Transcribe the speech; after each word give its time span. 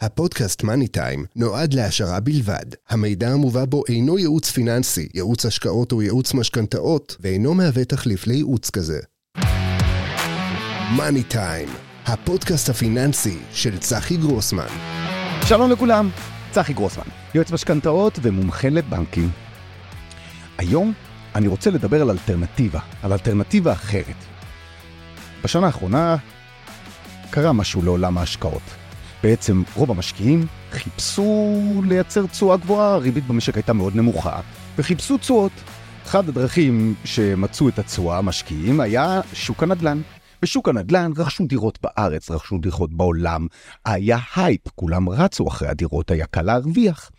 הפודקאסט 0.00 0.62
מאני 0.62 0.88
טיים 0.88 1.24
נועד 1.36 1.74
להעשרה 1.74 2.20
בלבד. 2.20 2.64
המידע 2.88 3.28
המובא 3.28 3.64
בו 3.64 3.82
אינו 3.88 4.18
ייעוץ 4.18 4.50
פיננסי, 4.50 5.08
ייעוץ 5.14 5.46
השקעות 5.46 5.92
או 5.92 6.02
ייעוץ 6.02 6.34
משכנתאות, 6.34 7.16
ואינו 7.20 7.54
מהווה 7.54 7.84
תחליף 7.84 8.26
לייעוץ 8.26 8.70
כזה. 8.70 8.98
מאני 10.96 11.22
טיים, 11.22 11.68
הפודקאסט 12.06 12.68
הפיננסי 12.68 13.38
של 13.52 13.78
צחי 13.78 14.16
גרוסמן. 14.16 14.66
שלום 15.48 15.70
לכולם, 15.70 16.10
צחי 16.50 16.72
גרוסמן, 16.72 17.04
יועץ 17.34 17.50
משכנתאות 17.50 18.18
ומומחה 18.22 18.68
לבנקים. 18.68 19.30
היום 20.58 20.92
אני 21.34 21.48
רוצה 21.48 21.70
לדבר 21.70 22.02
על 22.02 22.10
אלטרנטיבה, 22.10 22.80
על 23.02 23.12
אלטרנטיבה 23.12 23.72
אחרת. 23.72 24.16
בשנה 25.44 25.66
האחרונה 25.66 26.16
קרה 27.30 27.52
משהו 27.52 27.82
לעולם 27.82 28.18
ההשקעות. 28.18 28.85
בעצם 29.22 29.62
רוב 29.74 29.90
המשקיעים 29.90 30.46
חיפשו 30.70 31.54
לייצר 31.84 32.26
תשואה 32.26 32.56
גבוהה, 32.56 32.94
הריבית 32.94 33.26
במשק 33.26 33.54
הייתה 33.54 33.72
מאוד 33.72 33.96
נמוכה, 33.96 34.40
וחיפשו 34.78 35.18
תשואות. 35.18 35.52
אחת 36.06 36.28
הדרכים 36.28 36.94
שמצאו 37.04 37.68
את 37.68 37.78
התשואה 37.78 38.18
המשקיעים 38.18 38.80
היה 38.80 39.20
שוק 39.32 39.62
הנדל"ן. 39.62 40.00
בשוק 40.42 40.68
הנדל"ן 40.68 41.10
רכשו 41.16 41.46
דירות 41.46 41.78
בארץ, 41.82 42.30
רכשו 42.30 42.58
דירות 42.58 42.94
בעולם, 42.94 43.46
היה 43.84 44.18
הייפ, 44.36 44.60
כולם 44.74 45.08
רצו 45.08 45.48
אחרי 45.48 45.68
הדירות, 45.68 46.10
היה 46.10 46.26
קל 46.26 46.42
להרוויח. 46.42 47.10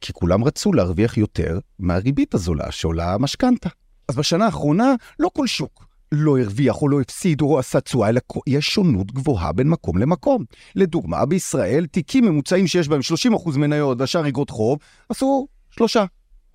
כי 0.00 0.12
כולם 0.12 0.44
רצו 0.44 0.72
להרוויח 0.72 1.16
יותר 1.16 1.58
מהריבית 1.78 2.34
הזולה 2.34 2.72
שעולה 2.72 3.14
המשכנתה. 3.14 3.68
אז 4.08 4.16
בשנה 4.16 4.44
האחרונה 4.44 4.94
לא 5.18 5.30
כל 5.34 5.46
שוק 5.46 5.91
לא 6.12 6.38
הרוויח 6.38 6.82
או 6.82 6.88
לא 6.88 7.00
הפסיד 7.00 7.40
או 7.40 7.58
עשה 7.58 7.80
תשואה, 7.80 8.08
אלא 8.08 8.20
יש 8.46 8.66
שונות 8.66 9.12
גבוהה 9.12 9.52
בין 9.52 9.68
מקום 9.68 9.98
למקום. 9.98 10.44
לדוגמה, 10.76 11.26
בישראל, 11.26 11.86
תיקים 11.86 12.24
ממוצעים 12.24 12.66
שיש 12.66 12.88
בהם 12.88 13.00
30% 13.34 13.58
מניות 13.58 14.00
והשאר 14.00 14.26
איגרות 14.26 14.50
חוב, 14.50 14.78
עשו 15.08 15.46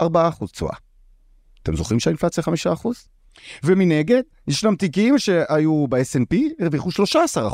3-4% 0.02 0.06
תשואה. 0.52 0.76
אתם 1.64 1.76
זוכרים 1.76 2.00
שהאינפלציה 2.00 2.44
5%? 2.44 2.88
ומנגד, 3.64 4.22
ישנם 4.48 4.76
תיקים 4.76 5.20
שהיו 5.20 5.88
ב-S&P, 5.88 6.36
הרוויחו 6.60 6.92
13 6.92 7.50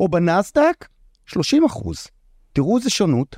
או 0.00 0.08
בנסדק, 0.08 0.88
30 1.26 1.62
תראו 2.52 2.78
איזה 2.78 2.90
שונות, 2.90 3.36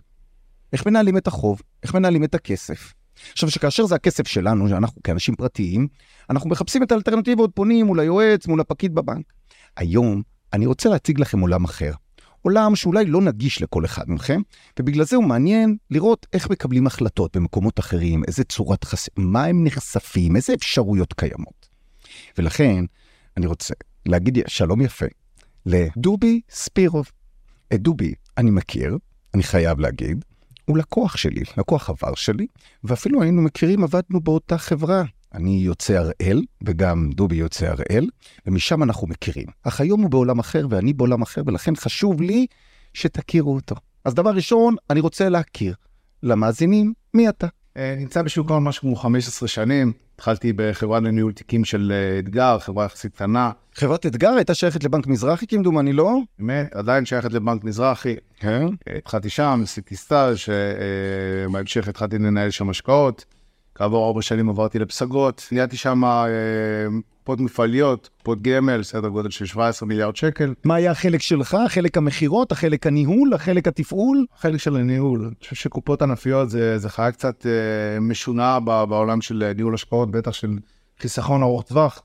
איך 0.72 0.86
מנהלים 0.86 1.16
את 1.16 1.26
החוב, 1.26 1.62
איך 1.82 1.94
מנהלים 1.94 2.24
את 2.24 2.34
הכסף. 2.34 2.92
עכשיו, 3.32 3.50
שכאשר 3.50 3.86
זה 3.86 3.94
הכסף 3.94 4.28
שלנו, 4.28 4.68
שאנחנו 4.68 5.02
כאנשים 5.02 5.34
פרטיים, 5.34 5.88
אנחנו 6.30 6.50
מחפשים 6.50 6.82
את 6.82 6.92
האלטרנטיבות, 6.92 7.50
פונים 7.54 7.86
מול 7.86 8.00
היועץ, 8.00 8.46
מול 8.46 8.60
הפקיד 8.60 8.94
בבנק. 8.94 9.24
היום 9.76 10.22
אני 10.52 10.66
רוצה 10.66 10.88
להציג 10.88 11.20
לכם 11.20 11.40
עולם 11.40 11.64
אחר. 11.64 11.92
עולם 12.42 12.76
שאולי 12.76 13.04
לא 13.04 13.20
נגיש 13.20 13.62
לכל 13.62 13.84
אחד 13.84 14.04
מכם, 14.06 14.40
ובגלל 14.78 15.04
זה 15.04 15.16
הוא 15.16 15.24
מעניין 15.24 15.76
לראות 15.90 16.26
איך 16.32 16.50
מקבלים 16.50 16.86
החלטות 16.86 17.36
במקומות 17.36 17.78
אחרים, 17.78 18.24
איזה 18.24 18.44
צורת 18.44 18.84
חס... 18.84 19.08
מה 19.16 19.44
הם 19.44 19.64
נחשפים, 19.64 20.36
איזה 20.36 20.54
אפשרויות 20.54 21.12
קיימות. 21.12 21.68
ולכן, 22.38 22.84
אני 23.36 23.46
רוצה 23.46 23.74
להגיד 24.06 24.38
שלום 24.46 24.80
יפה 24.80 25.06
לדובי 25.66 26.40
ספירוב. 26.50 27.10
את 27.74 27.80
דובי 27.80 28.14
אני 28.38 28.50
מכיר, 28.50 28.98
אני 29.34 29.42
חייב 29.42 29.80
להגיד, 29.80 30.24
הוא 30.64 30.78
לקוח 30.78 31.16
שלי, 31.16 31.42
לקוח 31.56 31.90
עבר 31.90 32.14
שלי, 32.14 32.46
ואפילו 32.84 33.22
היינו 33.22 33.42
מכירים, 33.42 33.84
עבדנו 33.84 34.20
באותה 34.20 34.58
חברה. 34.58 35.04
אני 35.34 35.50
יוצא 35.50 35.94
הראל, 35.94 36.42
וגם 36.62 37.10
דובי 37.14 37.36
יוצא 37.36 37.66
הראל, 37.66 38.08
ומשם 38.46 38.82
אנחנו 38.82 39.06
מכירים. 39.06 39.46
אך 39.62 39.80
היום 39.80 40.02
הוא 40.02 40.10
בעולם 40.10 40.38
אחר 40.38 40.66
ואני 40.70 40.92
בעולם 40.92 41.22
אחר, 41.22 41.42
ולכן 41.46 41.76
חשוב 41.76 42.22
לי 42.22 42.46
שתכירו 42.94 43.54
אותו. 43.54 43.74
אז 44.04 44.14
דבר 44.14 44.30
ראשון, 44.30 44.76
אני 44.90 45.00
רוצה 45.00 45.28
להכיר 45.28 45.74
למאזינים 46.22 46.92
מי 47.14 47.28
אתה. 47.28 47.46
אה, 47.76 47.94
נמצא 47.98 48.22
בשוק 48.22 48.50
ההון 48.50 48.64
משהו 48.64 48.82
כמו 48.82 48.96
15 48.96 49.48
שנים, 49.48 49.92
התחלתי 50.22 50.52
בחברה 50.56 51.00
לניהול 51.00 51.32
תיקים 51.32 51.64
של 51.64 51.92
אה, 51.94 52.18
אתגר, 52.18 52.58
חברה 52.58 52.84
יחסית 52.84 53.14
קטנה. 53.14 53.50
חברת 53.74 54.06
אתגר 54.06 54.30
הייתה 54.30 54.54
שייכת 54.54 54.84
לבנק 54.84 55.06
מזרחי 55.06 55.46
כמדומני, 55.46 55.92
לא? 55.92 56.16
באמת, 56.38 56.72
עדיין 56.74 57.04
שייכת 57.04 57.32
לבנק 57.32 57.64
מזרחי. 57.64 58.14
כן. 58.36 58.66
אה, 58.88 58.96
התחלתי 58.96 59.30
שם, 59.30 59.60
עשיתי 59.62 59.96
סטאז', 59.96 60.36
בהמשך 61.52 61.88
התחלתי 61.88 62.18
לנהל 62.18 62.50
שם 62.50 62.70
השקעות. 62.70 63.24
כעבור 63.74 64.06
ארבע 64.06 64.22
שנים 64.22 64.48
עברתי 64.48 64.78
לפסגות, 64.78 65.48
ניהלתי 65.52 65.76
שם 65.76 66.02
קופות 67.24 67.40
מפעליות, 67.40 68.10
קופות 68.18 68.42
גמל, 68.42 68.82
סדר 68.82 69.08
גודל 69.08 69.30
של 69.30 69.46
17 69.46 69.88
מיליארד 69.88 70.16
שקל. 70.16 70.54
מה 70.64 70.74
היה 70.74 70.90
החלק 70.90 71.20
שלך? 71.20 71.56
חלק 71.68 71.96
המכירות, 71.96 72.52
החלק 72.52 72.86
הניהול, 72.86 73.34
החלק 73.34 73.68
התפעול? 73.68 74.26
החלק 74.34 74.56
של 74.56 74.76
הניהול. 74.76 75.24
אני 75.24 75.34
חושב 75.40 75.56
שקופות 75.56 76.02
ענפיות 76.02 76.50
זה, 76.50 76.78
זה 76.78 76.88
חיה 76.88 77.12
קצת 77.12 77.46
אה, 77.46 78.00
משונה 78.00 78.60
בעולם 78.60 79.20
של 79.20 79.52
ניהול 79.56 79.74
השקעות, 79.74 80.10
בטח 80.10 80.32
של 80.32 80.58
חיסכון 81.00 81.42
ארוך 81.42 81.62
טווח. 81.62 82.02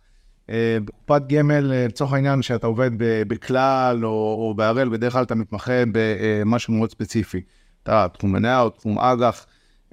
אה, 0.49 0.77
בקופת 0.85 1.21
גמל, 1.27 1.71
אה, 1.73 1.85
לצורך 1.87 2.13
העניין, 2.13 2.41
שאתה 2.41 2.67
עובד 2.67 2.91
בכלל 3.27 4.05
או, 4.05 4.09
או 4.09 4.53
בהראל, 4.55 4.89
בדרך 4.89 5.13
כלל 5.13 5.23
אתה 5.23 5.35
מתמחה 5.35 5.83
במשהו 5.91 6.73
מאוד 6.73 6.91
ספציפי. 6.91 7.41
אתה 7.83 8.07
תחום 8.13 8.31
מניה 8.31 8.61
או 8.61 8.69
תחום 8.69 8.99
אג"ח, 8.99 9.45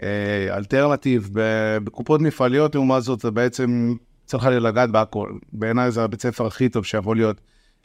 אה, 0.03 0.57
אלטרנטיב. 0.57 1.31
בקופות 1.85 2.21
מפעליות, 2.21 2.75
לעומת 2.75 3.03
זאת, 3.03 3.21
זה 3.21 3.31
בעצם 3.31 3.95
צריך 4.25 4.47
לגעת 4.47 4.91
בהכל. 4.91 5.33
בעיניי 5.53 5.91
זה 5.91 6.05
הבית 6.05 6.23
ספר 6.23 6.47
הכי 6.47 6.69
טוב 6.69 6.85
שיכול 6.85 7.17
להיות 7.17 7.41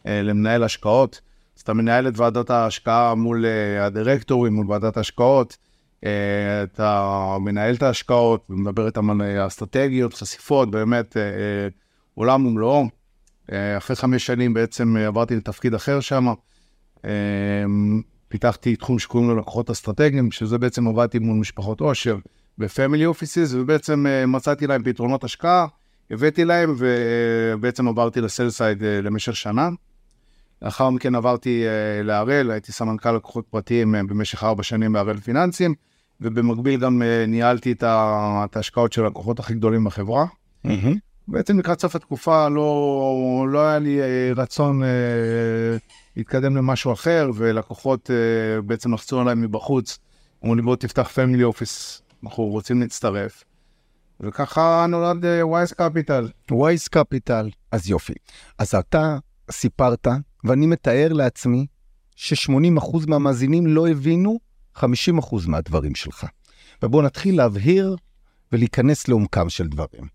אה, 0.07 0.22
למנהל 0.22 0.63
השקעות. 0.63 1.22
אז 1.57 1.61
אתה 1.61 1.73
מנהל 1.73 2.07
את 2.07 2.17
ועדת 2.17 2.50
ההשקעה 2.50 3.16
מול 3.16 3.45
אה, 3.45 3.85
הדירקטורים, 3.85 4.53
מול 4.53 4.72
ועדת 4.72 4.97
ההשקעות. 4.97 5.57
אה, 6.05 6.63
אתה 6.63 7.38
מנהל 7.39 7.75
את 7.75 7.83
ההשקעות 7.83 8.45
ומדבר 8.50 8.88
איתם 8.88 9.09
על 9.09 9.47
אסטרטגיות, 9.47 10.13
חשיפות, 10.13 10.72
באמת 10.72 11.17
אה, 11.17 11.22
אה, 11.22 11.67
עולם 12.16 12.45
ומלואו. 12.45 12.85
אה, 13.51 13.77
אחרי 13.77 13.95
חמש 13.95 14.25
שנים 14.25 14.53
בעצם 14.53 14.97
עברתי 14.97 15.35
לתפקיד 15.35 15.73
אחר 15.73 16.00
שם. 16.00 16.27
אה, 17.06 17.11
פיתחתי 18.27 18.75
תחום 18.75 19.00
שקוראים 19.00 19.29
לו 19.29 19.35
לקוחות 19.35 19.69
אסטרטגיים, 19.69 20.31
שזה 20.31 20.57
בעצם 20.57 20.88
עבדתי 20.88 21.19
מול 21.19 21.38
משפחות 21.38 21.81
עושר 21.81 22.17
ופמילי 22.59 23.06
אופיסיס, 23.06 23.53
ובעצם 23.53 24.07
אה, 24.07 24.25
מצאתי 24.25 24.67
להם 24.67 24.83
פתרונות 24.83 25.23
השקעה. 25.23 25.67
הבאתי 26.11 26.45
להם 26.45 26.75
ובעצם 26.77 27.87
עברתי 27.87 28.21
לסלסייד 28.21 28.83
אה, 28.83 29.01
למשך 29.01 29.35
שנה. 29.35 29.69
לאחר 30.61 30.89
מכן 30.89 31.15
עברתי 31.15 31.63
אה, 31.67 32.03
להראל, 32.03 32.51
הייתי 32.51 32.71
סמנכ"ל 32.71 33.11
לקוחות 33.11 33.45
פרטיים 33.49 33.95
אה, 33.95 34.03
במשך 34.03 34.43
ארבע 34.43 34.63
שנים 34.63 34.93
בהראל 34.93 35.17
פיננסים, 35.17 35.73
ובמקביל 36.21 36.79
גם 36.79 37.01
ניהלתי 37.27 37.71
את 37.71 38.55
ההשקעות 38.55 38.93
של 38.93 39.05
הלקוחות 39.05 39.39
הכי 39.39 39.53
גדולים 39.53 39.83
בחברה. 39.83 40.25
Mm-hmm. 40.65 40.69
בעצם 41.27 41.59
לקראת 41.59 41.81
סוף 41.81 41.95
התקופה 41.95 42.49
לא, 42.49 43.47
לא 43.49 43.67
היה 43.67 43.79
לי 43.79 43.99
רצון 44.35 44.81
להתקדם 46.17 46.57
למשהו 46.57 46.93
אחר, 46.93 47.29
ולקוחות 47.35 48.09
בעצם 48.65 48.93
לחצו 48.93 49.21
עליי 49.21 49.35
מבחוץ, 49.35 49.99
אמרו 50.43 50.55
לי 50.55 50.61
בוא 50.61 50.75
תפתח 50.75 51.07
family 51.07 51.44
office, 51.44 52.01
אנחנו 52.23 52.43
רוצים 52.43 52.81
להצטרף. 52.81 53.43
וככה 54.22 54.85
נולד 54.90 55.25
וייס 55.52 55.74
קפיטל. 55.74 56.30
וייס 56.52 56.88
קפיטל. 56.88 57.50
אז 57.72 57.90
יופי. 57.90 58.13
אז 58.57 58.75
אתה 58.75 59.18
סיפרת, 59.52 60.07
ואני 60.44 60.66
מתאר 60.66 61.13
לעצמי 61.13 61.66
ש-80% 62.16 62.97
מהמאזינים 63.07 63.68
לא 63.68 63.88
הבינו 63.88 64.40
50% 64.78 64.81
מהדברים 65.47 65.96
שלך. 65.96 66.25
ובואו 66.84 67.02
נתחיל 67.02 67.38
להבהיר 67.38 67.96
ולהיכנס 68.52 69.07
לעומקם 69.07 69.50
של 69.50 69.68
דברים. 69.68 70.07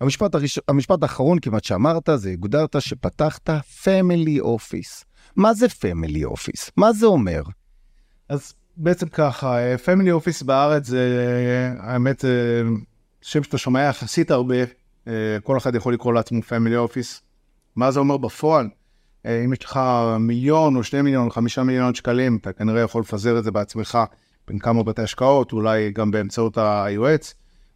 המשפט, 0.00 0.34
הראש... 0.34 0.58
המשפט 0.68 1.02
האחרון 1.02 1.38
כמעט 1.38 1.64
שאמרת 1.64 2.08
זה 2.14 2.30
הגודרת 2.30 2.76
שפתחת 2.78 3.50
family 3.84 4.40
office. 4.40 5.04
מה 5.36 5.54
זה 5.54 5.68
family 5.68 6.24
office? 6.24 6.70
מה 6.76 6.92
זה 6.92 7.06
אומר? 7.06 7.42
אז 8.28 8.54
בעצם 8.76 9.08
ככה, 9.08 9.56
family 9.84 10.10
office 10.12 10.42
בארץ 10.42 10.86
זה, 10.86 11.72
האמת, 11.78 12.24
שם 13.22 13.42
שאתה 13.42 13.58
שומע 13.58 13.80
יחסית 13.80 14.30
הרבה, 14.30 14.56
אה, 15.08 15.12
כל 15.42 15.56
אחד 15.56 15.74
יכול 15.74 15.94
לקרוא 15.94 16.12
לעצמו 16.12 16.42
family 16.42 16.76
office. 16.76 17.22
מה 17.76 17.90
זה 17.90 18.00
אומר 18.00 18.16
בפועל? 18.16 18.68
אה, 19.26 19.44
אם 19.44 19.52
יש 19.52 19.64
לך 19.64 19.80
מיליון 20.20 20.76
או 20.76 20.84
שני 20.84 21.02
מיליון 21.02 21.26
או 21.26 21.30
חמישה 21.30 21.62
מיליון 21.62 21.94
שקלים, 21.94 22.36
אתה 22.40 22.52
כנראה 22.52 22.80
יכול 22.80 23.00
לפזר 23.02 23.38
את 23.38 23.44
זה 23.44 23.50
בעצמך 23.50 23.98
בין 24.48 24.58
כמה 24.58 24.82
בתי 24.82 25.02
השקעות, 25.02 25.52
אולי 25.52 25.92
גם 25.92 26.10
באמצעות 26.10 26.58
היועץ. 26.58 27.34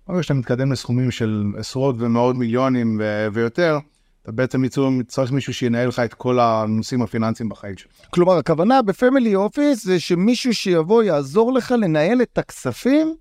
ברגע 0.09 0.23
שאתה 0.23 0.35
מתקדם 0.35 0.73
לסכומים 0.73 1.11
של 1.11 1.45
עשרות 1.57 1.97
ומאות 1.99 2.37
מיליונים 2.37 2.99
ו- 3.01 3.27
ויותר, 3.33 3.79
אתה 4.23 4.33
בעצם 4.33 4.63
צריך 5.07 5.33
מישהו 5.33 5.55
שינהל 5.55 5.89
לך 5.89 5.99
את 5.99 6.15
כל 6.15 6.41
הנושאים 6.41 7.03
הפיננסיים 7.03 7.49
בחיים 7.49 7.77
שלך. 7.77 7.93
כלומר, 8.11 8.39
הכוונה 8.39 8.83
ב 8.83 8.90
family 8.90 9.35
office 9.35 9.85
זה 9.85 10.01
שמישהו 10.01 10.55
שיבוא 10.55 11.03
יעזור 11.03 11.53
לך 11.53 11.75
לנהל 11.79 12.23
את 12.23 12.39
הכספים 12.39 13.15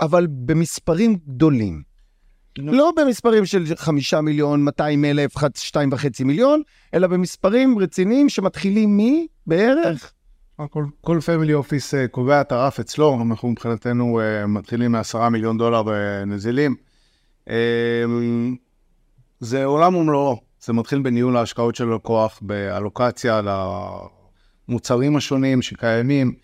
אבל 0.00 0.26
במספרים 0.30 1.18
גדולים. 1.28 1.82
לא 2.58 2.92
במספרים 2.96 3.46
של 3.46 3.64
חמישה 3.76 4.20
מיליון, 4.20 4.64
200 4.64 5.04
אלף, 5.04 5.32
שתיים 5.56 5.92
וחצי 5.92 6.24
מיליון, 6.24 6.62
אלא 6.94 7.06
במספרים 7.06 7.78
רציניים 7.78 8.28
שמתחילים 8.28 9.00
מבערך 9.46 10.12
כל, 10.66 10.84
כל 11.00 11.20
family 11.20 11.54
office 11.54 11.94
אה, 11.94 12.08
קובע 12.08 12.40
את 12.40 12.52
הרף 12.52 12.80
אצלו, 12.80 13.18
אנחנו 13.22 13.48
מבחינתנו 13.48 14.20
אה, 14.20 14.46
מתחילים 14.46 14.92
מעשרה 14.92 15.30
מיליון 15.30 15.58
דולר 15.58 15.82
בנזילים. 15.82 16.74
זה 19.40 19.64
עולם 19.64 19.94
ומלואו, 19.94 20.40
זה 20.60 20.72
מתחיל 20.72 21.02
בניהול 21.02 21.36
ההשקעות 21.36 21.74
של 21.74 21.92
הלקוח, 21.92 22.38
באלוקציה 22.42 23.40
למוצרים 24.68 25.16
השונים 25.16 25.62
שקיימים, 25.62 26.34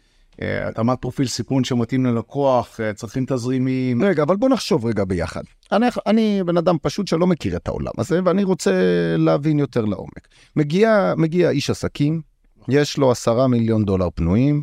התאמת 0.42 0.98
פרופיל 1.00 1.26
סיכון 1.26 1.64
שמתאים 1.64 2.06
ללקוח, 2.06 2.80
צרכים 2.94 3.24
תזרימיים. 3.26 4.04
רגע, 4.04 4.22
אבל 4.22 4.36
בוא 4.36 4.48
נחשוב 4.48 4.86
רגע 4.86 5.04
ביחד. 5.04 5.42
אני, 5.72 5.86
אני 6.06 6.42
בן 6.46 6.56
אדם 6.56 6.76
פשוט 6.82 7.08
שלא 7.08 7.26
מכיר 7.26 7.56
את 7.56 7.68
העולם 7.68 7.92
הזה, 7.98 8.20
ואני 8.24 8.44
רוצה 8.44 8.72
להבין 9.18 9.58
יותר 9.58 9.84
לעומק. 9.84 10.28
מגיע, 10.56 11.14
מגיע 11.16 11.50
איש 11.50 11.70
עסקים, 11.70 12.20
יש 12.68 12.98
לו 12.98 13.10
עשרה 13.10 13.48
מיליון 13.48 13.84
דולר 13.84 14.08
פנויים, 14.14 14.62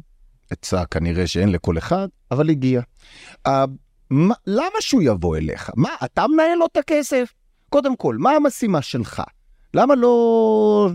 עצה 0.50 0.86
כנראה 0.86 1.28
שאין 1.28 1.52
לכל 1.52 1.78
אחד, 1.78 2.08
אבל 2.32 2.50
הגיע. 2.50 2.82
Uh, 3.48 3.52
מה, 4.10 4.36
למה 4.48 4.76
שהוא 4.80 5.02
יבוא 5.02 5.38
אליך? 5.38 5.72
מה, 5.76 5.90
אתה 6.06 6.28
מנהל 6.28 6.58
לו 6.58 6.66
את 6.66 6.78
הכסף? 6.78 7.34
קודם 7.70 7.96
כל, 7.96 8.18
מה 8.20 8.32
המשימה 8.32 8.82
שלך? 8.82 9.22
למה 9.74 9.96
לא 9.96 10.90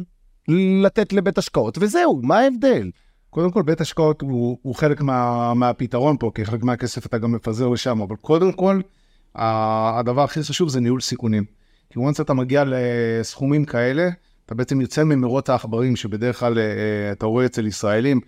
לתת 0.82 1.12
לבית 1.12 1.38
השקעות? 1.38 1.78
וזהו, 1.80 2.20
מה 2.22 2.38
ההבדל? 2.38 2.90
קודם 3.36 3.50
כל, 3.50 3.62
בית 3.62 3.80
השקעות 3.80 4.20
הוא, 4.20 4.58
הוא 4.62 4.74
חלק 4.74 5.00
מה, 5.00 5.54
מהפתרון 5.54 6.16
פה, 6.16 6.30
כי 6.34 6.44
חלק 6.44 6.62
מהכסף 6.62 7.06
אתה 7.06 7.18
גם 7.18 7.32
מפזר 7.32 7.68
לשם, 7.68 8.00
אבל 8.00 8.16
קודם 8.16 8.52
כל, 8.52 8.80
הדבר 9.34 10.22
הכי 10.22 10.42
חשוב 10.42 10.68
זה 10.68 10.80
ניהול 10.80 11.00
סיכונים. 11.00 11.44
כי 11.90 11.98
once 11.98 12.22
אתה 12.22 12.34
מגיע 12.34 12.64
לסכומים 12.66 13.64
כאלה, 13.64 14.08
אתה 14.46 14.54
בעצם 14.54 14.80
יוצא 14.80 15.04
ממרוץ 15.04 15.50
העכברים 15.50 15.96
שבדרך 15.96 16.40
כלל 16.40 16.58
אה, 16.58 17.12
אתה 17.12 17.26
רואה 17.26 17.46
אצל 17.46 17.66
ישראלים. 17.66 18.20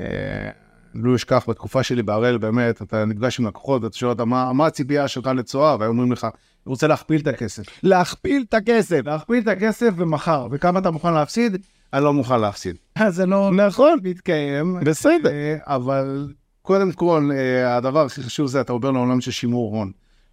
אה, 0.00 0.50
לא 0.94 1.14
אשכח, 1.14 1.44
בתקופה 1.48 1.82
שלי 1.82 2.02
בהראל, 2.02 2.38
באמת, 2.38 2.82
אתה 2.82 3.04
נפגש 3.04 3.40
עם 3.40 3.46
לקוחות, 3.46 3.84
אתה 3.84 3.96
שואל 3.96 4.10
אותם, 4.10 4.28
מה, 4.28 4.52
מה 4.52 4.66
הציפייה 4.66 5.08
שלך 5.08 5.26
לתשואה? 5.26 5.76
והיו 5.80 5.90
אומרים 5.90 6.12
לך, 6.12 6.24
אני 6.24 6.70
רוצה 6.70 6.86
להכפיל 6.86 7.20
את 7.20 7.26
הכסף. 7.26 7.64
להכפיל 7.82 8.44
את 8.48 8.54
הכסף. 8.54 9.00
להכפיל 9.04 9.42
את 9.42 9.48
הכסף 9.48 9.90
ומחר, 9.96 10.46
וכמה 10.50 10.78
אתה 10.78 10.90
מוכן 10.90 11.14
להפסיד? 11.14 11.56
אני 11.96 12.04
לא 12.04 12.12
מוכן 12.12 12.40
להפסיד. 12.40 12.76
זה 13.08 13.26
לא 13.26 13.50
נכון. 13.50 13.98
מתקיים. 14.02 14.78
בסדר. 14.82 15.30
אה, 15.30 15.56
אבל 15.64 16.32
קודם 16.62 16.92
כל, 16.92 17.30
הדבר 17.66 18.04
הכי 18.04 18.22
חשוב 18.22 18.46
זה, 18.46 18.60
אתה 18.60 18.72
עובר 18.72 18.90
לעולם 18.90 19.20
של 19.20 19.30
שימור 19.30 19.76
הון. 19.76 19.92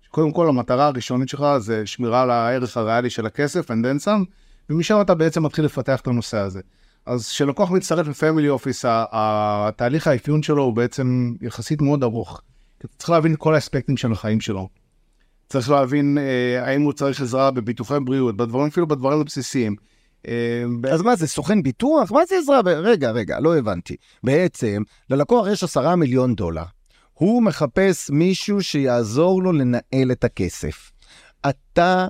קודם 0.10 0.31
כל, 0.31 0.48
המטרה 0.48 0.88
הראשונית 0.88 1.30
שלך 1.30 1.45
זה 1.57 1.86
שמירה 1.86 2.21
על 2.21 2.31
הערך 2.31 2.77
הריאלי 2.77 3.10
של 3.10 3.25
הכסף, 3.25 3.71
and 3.71 3.74
then 3.74 4.06
some, 4.06 4.25
ומשם 4.69 5.01
אתה 5.01 5.15
בעצם 5.15 5.44
מתחיל 5.44 5.65
לפתח 5.65 6.01
את 6.01 6.07
הנושא 6.07 6.38
הזה. 6.38 6.62
אז 7.06 7.30
כשלקוח 7.30 7.71
מצטרף 7.71 8.07
לפמילי 8.07 8.50
אופיס, 8.50 8.86
התהליך 8.88 10.07
האפיון 10.07 10.44
שלו 10.44 10.63
הוא 10.63 10.74
בעצם 10.74 11.33
יחסית 11.42 11.81
מאוד 11.81 12.04
ארוך. 12.04 12.42
אתה 12.77 12.88
צריך 12.98 13.09
להבין 13.09 13.33
את 13.33 13.39
כל 13.39 13.56
האספקטים 13.56 13.98
של 13.98 14.12
החיים 14.12 14.42
שלו. 14.42 14.69
צריך 15.50 15.69
להבין 15.69 16.18
אה, 16.18 16.68
האם 16.68 16.81
הוא 16.81 16.94
צריך 16.94 17.21
עזרה 17.21 17.51
בביטוחי 17.51 17.98
בריאות, 18.06 18.38
בדברים, 18.38 18.68
אפילו 18.68 18.88
בדברים 18.88 19.21
הבסיסיים. 19.21 19.75
אה, 20.28 20.92
אז 20.94 21.02
מה 21.02 21.16
זה, 21.16 21.28
סוכן 21.28 21.64
ביטוח? 21.64 22.12
מה 22.12 22.25
זה 22.25 22.36
עזרה? 22.38 22.60
רגע, 22.66 23.12
רגע, 23.12 23.40
לא 23.40 23.58
הבנתי. 23.58 23.96
בעצם, 24.24 24.84
ללקוח 25.10 25.48
יש 25.48 25.64
עשרה 25.64 25.96
מיליון 25.96 26.36
דולר. 26.36 26.64
הוא 27.14 27.44
מחפש 27.44 28.10
מישהו 28.10 28.64
שיעזור 28.64 29.44
לו 29.44 29.52
לנהל 29.52 30.12
את 30.12 30.24
הכסף. 30.24 30.92
אתה, 31.50 32.08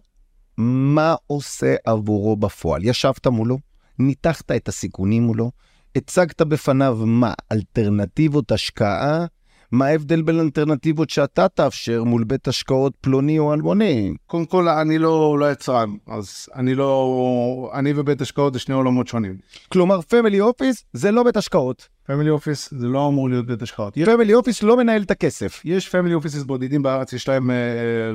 מה 0.58 1.16
עושה 1.28 1.76
עבורו 1.86 2.36
בפועל? 2.36 2.86
ישבת 2.86 3.28
מולו, 3.28 3.58
ניתחת 4.00 4.52
את 4.52 4.68
הסיכונים 4.68 5.24
מולו, 5.24 5.52
הצגת 5.96 6.42
בפניו 6.42 6.98
מה? 7.06 7.34
אלטרנטיבות 7.52 8.52
השקעה? 8.52 9.26
מה 9.74 9.86
ההבדל 9.86 10.22
בין 10.22 10.40
אלטרנטיבות 10.40 11.10
שאתה 11.10 11.48
תאפשר 11.48 12.04
מול 12.04 12.24
בית 12.24 12.48
השקעות 12.48 12.94
פלוני 13.02 13.40
או 13.40 13.54
אלמוני? 13.54 14.14
קודם 14.28 14.46
כל, 14.46 14.68
אני 14.68 14.98
לא, 14.98 15.40
לא 15.40 15.52
יצרן, 15.52 15.90
אז 16.08 16.50
אני 16.56 16.76
לא... 16.76 17.72
אני 17.74 17.94
ובית 17.96 18.22
השקעות 18.22 18.54
זה 18.54 18.60
שני 18.60 18.76
עולמות 18.76 19.08
שונים. 19.08 19.38
כלומר, 19.70 20.02
family 20.02 20.42
office 20.42 20.84
זה 20.94 21.12
לא 21.12 21.24
בית 21.24 21.38
השקעות. 21.38 21.88
family 22.06 22.30
office 22.30 22.74
זה 22.74 22.88
לא 22.88 23.08
אמור 23.08 23.30
להיות 23.30 23.46
בית 23.46 23.62
השקעות. 23.62 23.98
family 24.06 24.34
office 24.34 24.64
לא 24.64 24.78
מנהל 24.78 25.02
את 25.02 25.12
הכסף. 25.12 25.62
יש 25.66 25.90
family 25.90 26.14
offices 26.14 26.44
בודדים 26.44 26.84
בארץ, 26.84 27.14
יש 27.14 27.28
להם 27.28 27.50
אה, 27.50 27.54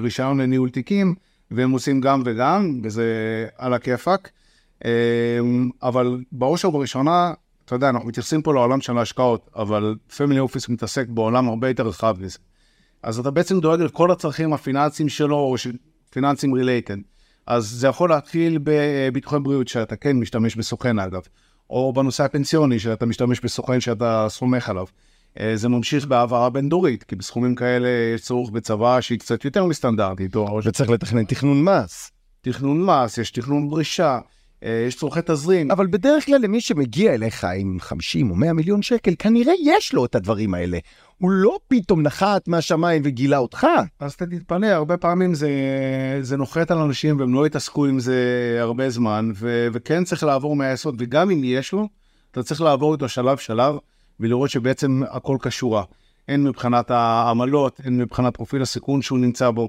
רישיון 0.02 0.40
לניהול 0.40 0.70
תיקים, 0.70 1.14
והם 1.50 1.70
עושים 1.70 2.00
גם 2.00 2.22
וגם, 2.24 2.80
וזה 2.82 3.04
על 3.56 3.74
הכיפאק. 3.74 4.30
אה, 4.84 4.86
אבל 5.82 6.20
בראש 6.32 6.64
ובראשונה, 6.64 7.32
אתה 7.68 7.76
יודע, 7.76 7.88
אנחנו 7.88 8.08
מתייחסים 8.08 8.42
פה 8.42 8.54
לעולם 8.54 8.80
של 8.80 8.98
ההשקעות, 8.98 9.50
אבל 9.56 9.94
family 10.16 10.40
office 10.40 10.68
מתעסק 10.68 11.08
בעולם 11.08 11.48
הרבה 11.48 11.68
יותר 11.68 11.86
רחב 11.86 12.16
מזה. 12.20 12.38
אז 13.02 13.18
אתה 13.18 13.30
בעצם 13.30 13.60
דואג 13.60 13.80
לכל 13.80 14.10
הצרכים 14.10 14.52
הפיננסיים 14.52 15.08
שלו, 15.08 15.36
או 15.36 15.54
פיננסיים 16.10 16.54
related. 16.54 16.96
אז 17.46 17.66
זה 17.66 17.88
יכול 17.88 18.10
להתחיל 18.10 18.58
בביטוחי 18.62 19.38
בריאות, 19.38 19.68
שאתה 19.68 19.96
כן 19.96 20.16
משתמש 20.16 20.56
בסוכן 20.56 20.98
אגב. 20.98 21.20
או 21.70 21.92
בנושא 21.92 22.24
הפנסיוני, 22.24 22.78
שאתה 22.78 23.06
משתמש 23.06 23.40
בסוכן 23.40 23.80
שאתה 23.80 24.26
סומך 24.28 24.68
עליו. 24.68 24.86
אה, 25.40 25.56
זה 25.56 25.68
ממשיך 25.68 26.06
בהעברה 26.06 26.50
בין-דורית, 26.50 27.02
כי 27.02 27.16
בסכומים 27.16 27.54
כאלה 27.54 27.88
יש 28.14 28.20
צורך 28.20 28.50
בצבא 28.50 29.00
שהיא 29.00 29.18
קצת 29.18 29.44
יותר 29.44 29.64
מסטנדרטית. 29.64 30.36
וצריך 30.64 30.90
לתכנן 30.90 31.24
תכנון 31.24 31.64
מס. 31.64 32.10
תכנון 32.40 32.84
מס, 32.84 33.18
יש 33.18 33.30
תכנון 33.30 33.68
דרישה, 33.68 34.18
יש 34.62 34.96
צורכי 34.96 35.20
תזרים. 35.26 35.70
אבל 35.70 35.86
בדרך 35.86 36.26
כלל 36.26 36.38
למי 36.40 36.60
שמגיע 36.60 37.14
אליך 37.14 37.46
עם 37.56 37.76
50 37.80 38.30
או 38.30 38.36
100 38.36 38.52
מיליון 38.52 38.82
שקל, 38.82 39.14
כנראה 39.18 39.52
יש 39.64 39.92
לו 39.92 40.04
את 40.04 40.14
הדברים 40.14 40.54
האלה. 40.54 40.78
הוא 41.18 41.30
לא 41.30 41.58
פתאום 41.68 42.02
נחת 42.02 42.48
מהשמיים 42.48 43.02
וגילה 43.04 43.38
אותך. 43.38 43.66
אז 44.00 44.12
אתה 44.12 44.26
תתפלא, 44.26 44.66
הרבה 44.66 44.96
פעמים 44.96 45.34
זה, 45.34 45.50
זה 46.20 46.36
נוחת 46.36 46.70
על 46.70 46.78
אנשים 46.78 47.20
והם 47.20 47.34
לא 47.34 47.46
יתעסקו 47.46 47.86
עם 47.86 48.00
זה 48.00 48.16
הרבה 48.60 48.90
זמן, 48.90 49.30
ו, 49.34 49.68
וכן 49.72 50.04
צריך 50.04 50.24
לעבור 50.24 50.56
מהיסוד, 50.56 50.94
וגם 50.98 51.30
אם 51.30 51.40
יש 51.44 51.72
לו, 51.72 51.88
אתה 52.30 52.42
צריך 52.42 52.60
לעבור 52.60 52.94
איתו 52.94 53.08
שלב-שלב, 53.08 53.74
ולראות 54.20 54.50
שבעצם 54.50 55.02
הכל 55.10 55.36
קשורה. 55.40 55.82
הן 56.28 56.44
מבחינת 56.44 56.90
העמלות, 56.90 57.80
הן 57.84 57.98
מבחינת 57.98 58.34
פרופיל 58.34 58.62
הסיכון 58.62 59.02
שהוא 59.02 59.18
נמצא 59.18 59.50
בו. 59.50 59.68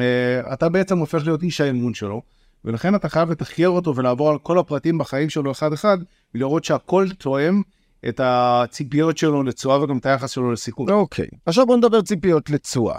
אה, 0.00 0.52
אתה 0.52 0.68
בעצם 0.68 0.98
הופך 0.98 1.24
להיות 1.24 1.42
איש 1.42 1.60
האמון 1.60 1.94
שלו, 1.94 2.22
ולכן 2.64 2.94
אתה 2.94 3.08
חייב 3.08 3.30
לתחקר 3.30 3.68
אותו 3.68 3.96
ולעבור 3.96 4.30
על 4.30 4.38
כל 4.38 4.58
הפרטים 4.58 4.98
בחיים 4.98 5.30
שלו 5.30 5.50
אחד-אחד, 5.50 5.98
ולראות 6.34 6.64
שהכל 6.64 7.06
תואם 7.18 7.62
את 8.08 8.20
הציפיות 8.24 9.18
שלו 9.18 9.42
לתשואה 9.42 9.82
וגם 9.82 9.98
את 9.98 10.06
היחס 10.06 10.30
שלו 10.30 10.52
לסיכון. 10.52 10.90
אוקיי, 10.90 11.24
okay. 11.24 11.36
עכשיו 11.46 11.66
בוא 11.66 11.76
נדבר 11.76 12.02
ציפיות 12.02 12.50
לתשואה. 12.50 12.98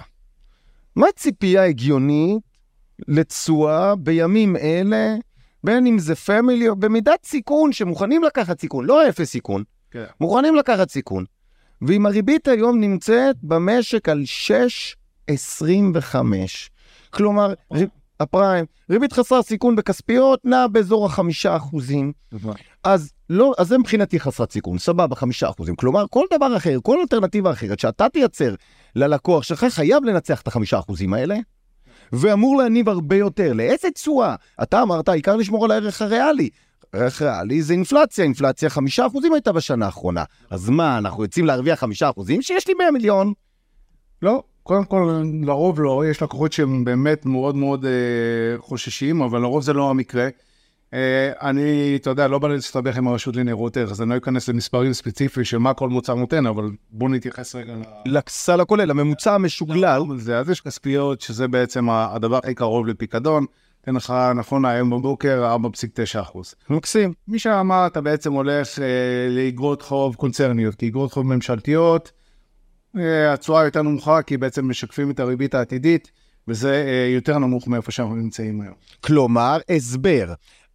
מה 0.95 1.07
ציפייה 1.15 1.65
הגיונית 1.65 2.43
לתשואה 3.07 3.95
בימים 3.95 4.55
אלה, 4.55 5.15
בין 5.63 5.88
אם 5.88 5.99
זה 5.99 6.15
פמילי 6.15 6.69
או 6.69 6.75
במידת 6.75 7.25
סיכון, 7.25 7.71
שמוכנים 7.71 8.23
לקחת 8.23 8.59
סיכון, 8.59 8.85
לא 8.85 9.09
אפס 9.09 9.29
סיכון, 9.29 9.63
כן. 9.91 10.03
Okay. 10.03 10.13
מוכנים 10.21 10.55
לקחת 10.55 10.89
סיכון. 10.89 11.25
ואם 11.81 12.05
הריבית 12.05 12.47
היום 12.47 12.79
נמצאת 12.79 13.35
במשק 13.43 14.09
על 14.09 14.23
6.25, 15.29 16.15
כלומר, 17.09 17.53
oh. 17.73 17.77
הפריים, 18.23 18.65
ריבית 18.89 19.13
חסר 19.13 19.41
סיכון 19.41 19.75
בכספיות 19.75 20.39
נע 20.45 20.67
באזור 20.67 21.05
החמישה 21.05 21.55
אחוזים. 21.55 22.11
אז 22.83 23.11
לא, 23.29 23.53
אז 23.57 23.67
זה 23.67 23.77
מבחינתי 23.77 24.19
חסרת 24.19 24.51
סיכון, 24.51 24.77
סבבה, 24.77 25.15
חמישה 25.15 25.49
אחוזים. 25.49 25.75
כלומר, 25.75 26.05
כל 26.09 26.25
דבר 26.33 26.57
אחר, 26.57 26.77
כל 26.83 26.99
אלטרנטיבה 26.99 27.51
אחרת 27.51 27.79
שאתה 27.79 28.09
תייצר 28.09 28.55
ללקוח 28.95 29.43
שלך, 29.43 29.65
חייב 29.69 30.03
לנצח 30.03 30.41
את 30.41 30.47
החמישה 30.47 30.79
אחוזים 30.79 31.13
האלה, 31.13 31.35
ואמור 32.13 32.57
להניב 32.57 32.89
הרבה 32.89 33.15
יותר. 33.15 33.53
לאיזה 33.53 33.91
תשואה? 33.91 34.35
אתה 34.63 34.81
אמרת, 34.81 35.09
העיקר 35.09 35.35
לשמור 35.35 35.65
על 35.65 35.71
הערך 35.71 36.01
הריאלי. 36.01 36.49
ערך 36.93 37.21
ריאלי 37.21 37.61
זה 37.61 37.73
אינפלציה, 37.73 38.25
אינפלציה 38.25 38.69
חמישה 38.69 39.07
אחוזים 39.07 39.33
הייתה 39.33 39.51
בשנה 39.51 39.85
האחרונה. 39.85 40.23
אז 40.49 40.69
מה, 40.69 40.97
אנחנו 40.97 41.23
יוצאים 41.23 41.45
להרוויח 41.45 41.79
חמישה 41.79 42.09
אחוזים? 42.09 42.41
שיש 42.41 42.67
לי 42.67 42.73
100 42.73 42.91
מיליון. 42.91 43.33
לא, 44.21 44.43
קודם 44.63 44.86
כל, 44.86 45.24
לרוב 45.41 45.82
לא, 45.82 46.03
יש 46.10 46.22
לקוחות 46.22 46.53
שהם 46.53 46.84
באמת 46.84 47.25
מאוד 47.25 47.55
מאוד 47.55 47.86
אה, 47.86 47.91
חוששים, 48.58 49.22
אבל 49.22 49.41
לרוב 49.41 49.63
זה 49.63 49.74
לא 49.74 49.89
המקרה. 49.89 50.27
אה, 50.93 51.32
אני, 51.41 51.96
אתה 51.96 52.10
יודע, 52.10 52.27
לא 52.27 52.39
בא 52.39 52.48
לי 52.48 52.55
להסתבך 52.55 52.98
עם 52.98 53.08
הרשות 53.08 53.36
לניירות 53.36 53.77
ערך, 53.77 53.91
אז 53.91 54.01
אני 54.01 54.10
לא 54.10 54.17
אכנס 54.17 54.50
למספרים 54.50 54.93
ספציפיים 54.93 55.46
של 55.46 55.58
מה 55.58 55.74
כל 55.74 55.89
מוצר 55.89 56.15
נותן, 56.15 56.46
אבל 56.46 56.72
בואו 56.91 57.10
נתייחס 57.10 57.55
רגע 57.55 57.74
ל... 57.74 58.17
לסל 58.17 58.62
הכולל, 58.62 58.91
הממוצע 58.91 59.36
המשוגלל. 59.36 60.01
זה, 60.17 60.39
אז 60.39 60.50
יש 60.50 60.62
כספיות, 60.62 61.22
שזה 61.22 61.48
בעצם 61.48 61.89
הדבר 61.89 62.38
הכי 62.38 62.55
קרוב 62.55 62.88
לפיקדון. 62.88 63.46
אתן 63.82 63.96
לך 63.96 64.13
נכון 64.36 64.65
היום 64.65 64.89
בבוקר 64.89 65.58
4.9 65.63 66.22
אחוז. 66.22 66.55
מקסים. 66.70 67.13
משם 67.27 67.70
אתה 67.88 68.01
בעצם 68.01 68.34
הולך 68.34 68.79
אה, 68.79 68.86
לאגרות 69.29 69.82
חוב 69.82 70.15
קונצרניות, 70.15 70.75
כי 70.75 70.88
אגרות 70.88 71.12
חוב 71.12 71.25
ממשלתיות, 71.25 72.12
התשואה 73.33 73.65
יותר 73.65 73.81
נמוכה, 73.81 74.21
כי 74.21 74.38
בעצם 74.38 74.69
משקפים 74.69 75.12
את 75.12 75.19
הריבית 75.19 75.55
העתידית, 75.55 76.12
וזה 76.47 76.73
אה, 76.88 77.13
יותר 77.15 77.38
נמוך 77.38 77.67
מאיפה 77.67 77.91
שאנחנו 77.91 78.15
נמצאים 78.15 78.62
היום. 78.62 78.73
כלומר, 79.01 79.57
הסבר. 79.69 80.33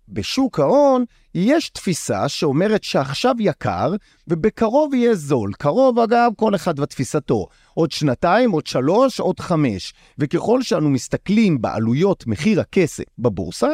בשוק 0.08 0.60
ההון 0.60 1.04
יש 1.34 1.70
תפיסה 1.70 2.28
שאומרת 2.28 2.84
שעכשיו 2.84 3.34
יקר 3.38 3.94
ובקרוב 4.28 4.94
יהיה 4.94 5.14
זול. 5.14 5.52
קרוב, 5.58 5.98
אגב, 5.98 6.32
כל 6.36 6.54
אחד 6.54 6.78
ותפיסתו. 6.78 7.46
עוד 7.74 7.92
שנתיים, 7.92 8.50
עוד 8.50 8.66
שלוש, 8.66 9.20
עוד 9.20 9.40
חמש. 9.40 9.94
וככל 10.18 10.62
שאנו 10.62 10.90
מסתכלים 10.90 11.60
בעלויות 11.60 12.26
מחיר 12.26 12.60
הכסף 12.60 13.04
בבורסה, 13.18 13.68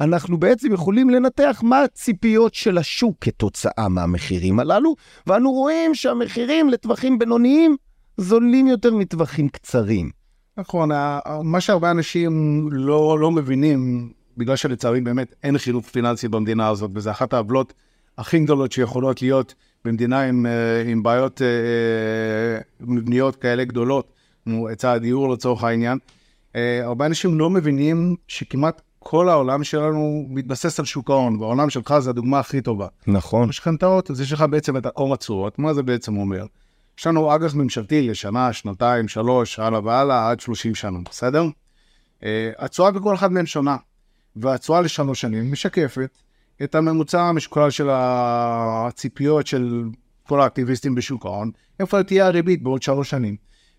אנחנו 0.00 0.38
בעצם 0.38 0.72
יכולים 0.72 1.10
לנתח 1.10 1.60
מה 1.64 1.82
הציפיות 1.82 2.54
של 2.54 2.78
השוק 2.78 3.16
כתוצאה 3.20 3.88
מהמחירים 3.88 4.60
הללו, 4.60 4.94
ואנו 5.26 5.52
רואים 5.52 5.94
שהמחירים 5.94 6.68
לטווחים 6.68 7.18
בינוניים 7.18 7.76
זולים 8.16 8.66
יותר 8.66 8.94
מטווחים 8.94 9.48
קצרים. 9.48 10.10
נכון, 10.56 10.90
מה 11.42 11.60
שהרבה 11.60 11.90
אנשים 11.90 12.68
לא, 12.72 13.18
לא 13.18 13.30
מבינים, 13.30 14.12
בגלל 14.36 14.56
שלצערי 14.56 15.00
באמת 15.00 15.34
אין 15.42 15.58
חינוך 15.58 15.86
פיננסי 15.86 16.28
במדינה 16.28 16.68
הזאת, 16.68 16.90
וזו 16.94 17.10
אחת 17.10 17.32
העוולות 17.32 17.74
הכי 18.18 18.38
גדולות 18.38 18.72
שיכולות 18.72 19.22
להיות 19.22 19.54
במדינה 19.84 20.22
עם, 20.22 20.46
אה, 20.46 20.90
עם 20.90 21.02
בעיות 21.02 21.42
אה, 21.42 21.46
אה, 21.46 22.60
מבניות 22.80 23.36
כאלה 23.36 23.64
גדולות, 23.64 24.12
כמו 24.44 24.68
היצע 24.68 24.92
הדיור 24.92 25.32
לצורך 25.32 25.64
העניין. 25.64 25.98
הרבה 26.82 27.06
אנשים 27.06 27.38
לא 27.38 27.50
מבינים 27.50 28.16
שכמעט 28.28 28.82
כל 28.98 29.28
העולם 29.28 29.64
שלנו 29.64 30.26
מתבסס 30.28 30.78
על 30.78 30.84
שוק 30.84 31.10
ההון, 31.10 31.36
והעולם 31.36 31.70
שלך 31.70 31.98
זה 31.98 32.10
הדוגמה 32.10 32.38
הכי 32.38 32.60
טובה. 32.60 32.86
נכון. 33.06 33.48
משכנתאות, 33.48 34.10
אז 34.10 34.20
יש 34.20 34.32
לך 34.32 34.44
בעצם 34.50 34.76
את 34.76 34.86
האור 34.86 35.14
התשואות, 35.14 35.58
מה 35.58 35.74
זה 35.74 35.82
בעצם 35.82 36.16
אומר? 36.16 36.46
יש 37.00 37.06
לנו 37.06 37.34
אג"ח 37.34 37.54
ממשלתי 37.54 38.08
לשנה, 38.08 38.52
שנתיים, 38.52 39.08
שלוש, 39.08 39.58
הלאה 39.58 39.80
והלאה, 39.84 40.30
עד 40.30 40.40
30 40.40 40.74
שנה, 40.74 40.98
בסדר? 41.10 41.44
Uh, 42.20 42.24
התשואה 42.58 42.90
בכל 42.90 43.14
אחד 43.14 43.32
מהם 43.32 43.46
שונה, 43.46 43.76
והתשואה 44.36 44.80
לשלוש 44.80 45.20
שנים 45.20 45.52
משקפת 45.52 46.18
את 46.62 46.74
הממוצע 46.74 47.22
המשקולל 47.22 47.70
של 47.70 47.88
הציפיות 47.92 49.46
של 49.46 49.84
כל 50.28 50.40
האקטיביסטים 50.40 50.94
בשוק 50.94 51.26
ההון, 51.26 51.50
איפה 51.80 52.02
תהיה 52.02 52.26
הריבית 52.26 52.62
בעוד 52.62 52.82
שלוש 52.82 53.10
שנים. 53.10 53.36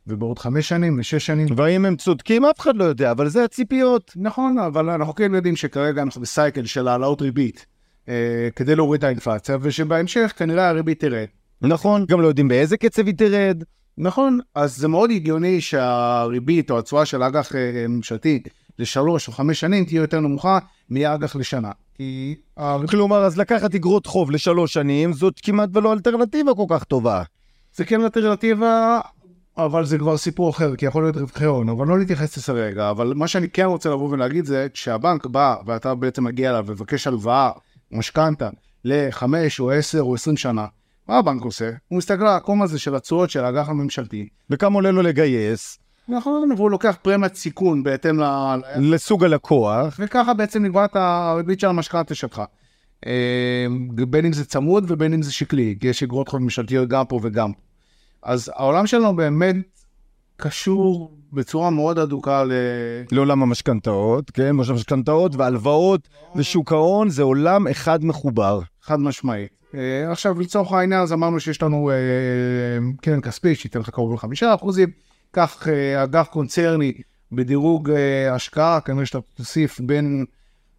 ובעוד 0.08 0.40
חמש 0.40 0.70
שנים, 0.70 1.00
ושש 1.00 1.25
שנים. 1.25 1.48
והאם 1.56 1.86
הם 1.86 1.96
צודקים, 1.96 2.46
אף 2.46 2.60
אחד 2.60 2.75
לא 2.75 2.84
יודע, 2.84 3.12
אבל 3.12 3.28
זה 3.28 3.44
הציפיות. 3.44 4.12
נכון, 4.16 4.60
אבל 4.60 4.90
אנחנו 4.90 5.16
כן 5.16 5.36
יודעים 5.36 5.56
שכרגע 5.56 6.01
אנחנו 6.01 6.22
בסייקל 6.22 6.66
של 6.66 6.88
העלאות 6.88 7.22
ריבית 7.22 7.66
אה, 8.10 8.50
כדי 8.56 8.75
להוריד 8.75 9.00
את 9.00 9.04
האינפלציה, 9.04 9.58
ושבהמשך 9.62 10.34
כנראה 10.38 10.70
הריבית 10.70 11.00
תרד. 11.00 11.28
נכון, 11.62 12.06
גם 12.06 12.22
לא 12.22 12.27
יודעים 12.27 12.48
באיזה 12.48 12.77
קצב 12.77 13.06
היא 13.06 13.15
תרד. 13.18 13.63
נכון, 13.98 14.39
אז 14.56 14.77
זה 14.77 14.88
מאוד 14.88 15.12
הגיוני 15.12 15.62
שהריבית 15.62 16.72
או 16.72 16.80
התשואה 16.80 17.06
של 17.06 17.24
אג"ח 17.24 17.56
אה, 17.56 17.86
ממשלתי 17.89 18.39
לשלוש 18.80 19.27
או 19.27 19.34
חמש 19.34 19.60
שנים 19.60 19.86
תהיה 19.86 20.01
יותר 20.01 20.20
נמוכה 20.20 20.60
מאג"ח 20.89 21.36
לשנה. 21.36 21.72
כי... 21.96 22.36
כלומר, 22.89 23.24
אז 23.24 23.38
לקחת 23.38 23.75
אגרות 23.75 24.06
חוב 24.06 24.32
לשלוש 24.32 24.74
שנים, 24.74 25.13
זאת 25.13 25.34
כמעט 25.44 25.70
ולא 25.74 25.94
אלטרנטיבה 25.94 26.51
כל 26.56 26.65
כך 26.70 26.84
טובה. 26.84 27.24
זה 27.75 27.86
כן 27.86 28.01
אלטרנטיבה, 28.01 29.00
אבל 29.58 29.86
זה 29.86 29.98
כבר 29.98 30.18
סיפור 30.18 30.50
אחר, 30.50 30.75
כי 30.75 30.86
יכול 30.86 31.03
להיות 31.03 31.18
רווחי 31.18 31.46
הון, 31.46 31.70
אבל 31.70 31.88
לא 31.88 32.00
להתייחס 32.00 32.38
לזה 32.38 32.51
רגע. 32.51 32.89
אבל 32.89 33.13
מה 33.15 33.27
שאני 33.27 33.50
כן 33.50 33.65
רוצה 33.65 33.89
לבוא 33.89 34.10
ולהגיד 34.10 34.46
זה, 34.46 34.68
כשהבנק 34.74 35.25
בא 35.25 35.56
ואתה 35.65 35.96
בעצם 35.96 36.24
מגיע 36.24 36.50
אליו 36.50 36.63
ומבקש 36.68 37.08
הלוואה, 37.08 37.51
משכנתה, 37.91 38.50
לחמש 38.86 39.60
או 39.60 39.72
עשר 39.72 40.01
או 40.01 40.15
עשרים 40.15 40.38
שנה, 40.38 40.65
מה 41.08 41.17
הבנק 41.17 41.41
עושה? 41.41 41.70
הוא 41.88 41.98
מסתכל 41.98 42.22
על 42.22 42.27
העקום 42.27 42.62
הזה 42.62 42.79
של 42.79 42.96
התשואות 42.96 43.29
של 43.29 43.43
האג"ח 43.46 43.70
הממשלתי. 43.70 44.27
וכמה 44.50 44.75
עולה 44.75 44.91
לו 44.91 45.01
לגייס? 45.01 45.79
נכון, 46.08 46.51
והוא 46.58 46.72
לוקח 46.72 46.98
פרמיית 47.01 47.36
סיכון 47.36 47.84
בהתאם 47.84 48.20
ל... 48.20 48.25
לסוג 48.77 49.24
הלקוח. 49.24 49.96
וככה 50.00 50.34
בעצם 50.34 50.65
נקבעת 50.65 50.96
הריבית 50.96 51.60
של 51.60 51.67
המשכנתה 51.67 52.15
שלך. 52.15 52.41
אה, 53.05 53.65
בין 54.10 54.25
אם 54.25 54.34
זה 54.34 54.46
צמוד 54.46 54.86
ובין 54.88 55.13
אם 55.13 55.22
זה 55.22 55.34
שקלי, 55.34 55.75
כי 55.79 55.88
יש 55.88 56.03
אגרות 56.03 56.27
חוב 56.27 56.41
ממשלתיות 56.41 56.89
גם 56.89 57.05
פה 57.05 57.20
וגם. 57.24 57.51
אז 58.24 58.51
העולם 58.55 58.88
שלנו 58.88 59.15
באמת 59.15 59.55
קשור 60.38 61.17
בצורה 61.34 61.70
מאוד 61.70 62.00
אדוקה 62.00 62.43
ל... 62.43 62.51
לעולם 63.12 63.43
המשכנתאות, 63.43 64.31
כן? 64.31 64.51
משכנתאות 64.51 65.36
והלוואות 65.36 66.08
ושוק 66.36 66.72
ההון 66.72 67.10
זה 67.10 67.24
עולם 67.24 67.67
אחד 67.67 68.05
מחובר. 68.05 68.60
חד 68.81 69.00
משמעי. 69.00 69.48
אה, 69.75 70.12
עכשיו, 70.12 70.40
לצורך 70.40 70.72
העניין, 70.72 71.01
אז 71.01 71.13
אמרנו 71.13 71.40
שיש 71.40 71.62
לנו 71.62 71.90
אה, 71.90 71.96
קרן 73.01 73.22
כספית 73.22 73.60
שייתן 73.60 73.80
לך 73.80 73.90
קרוב 73.90 74.13
לחמישה 74.13 74.56
אחוזים, 74.56 74.90
כך 75.34 75.68
אג"ח 76.04 76.28
קונצרני 76.32 76.94
בדירוג 77.32 77.92
השקעה, 78.32 78.82
כנראה 78.82 79.06
שאתה 79.06 79.20
תוסיף 79.36 79.80
בין 79.80 80.25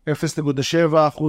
0.7% 0.09 0.13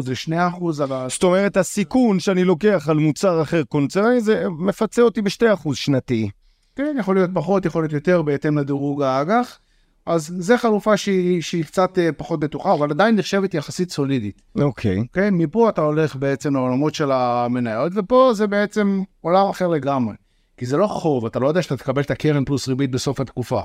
ל-2%. 0.08 0.72
זאת 0.72 1.24
אומרת, 1.24 1.58
הסיכון 1.58 2.20
שאני 2.20 2.44
לוקח 2.44 2.90
על 2.90 2.98
מוצר 2.98 3.42
אחר 3.42 3.64
קונצרני, 3.64 4.22
זה 4.22 4.46
מפצה 4.50 5.02
אותי 5.02 5.22
ב-2% 5.22 5.74
שנתי. 5.74 6.30
כן, 6.76 6.96
יכול 7.00 7.16
להיות 7.16 7.30
פחות, 7.34 7.66
יכול 7.66 7.84
להיות 7.84 7.94
יותר, 7.94 8.22
בהתאם 8.22 8.58
לדירוג 8.58 9.02
האג"ח. 9.02 9.60
אז 10.06 10.34
זו 10.40 10.58
חלופה 10.58 10.98
שהיא, 10.98 11.42
שהיא 11.42 11.64
קצת 11.64 12.00
אה, 12.00 12.10
פחות 12.18 12.40
בטוחה, 12.40 12.74
אבל 12.74 12.92
עדיין 12.92 13.16
נחשבת 13.16 13.54
יחסית 13.54 13.92
סולידית. 13.92 14.42
אוקיי. 14.62 15.00
Okay. 15.00 15.04
כן, 15.14 15.34
מפה 15.34 15.70
אתה 15.70 15.82
הולך 15.82 16.16
בעצם 16.16 16.56
לעולמות 16.56 16.96
של 16.96 17.12
המניות, 17.12 17.92
ופה 17.96 18.32
זה 18.34 18.48
בעצם 18.48 19.04
עולם 19.22 19.50
אחר 19.50 19.68
לגמרי. 19.68 20.16
כי 20.58 20.66
זה 20.66 20.78
לא 20.78 20.88
חוב, 20.88 21.26
אתה 21.26 21.40
לא 21.40 21.48
יודע 21.48 21.62
שאתה 21.62 21.78
תקבל 21.78 22.02
את 22.02 22.12
הקרן 22.12 22.46
פלוס 22.46 22.68
ריבית 22.68 22.92
בסוף 22.92 23.20
התקופה. 23.20 23.62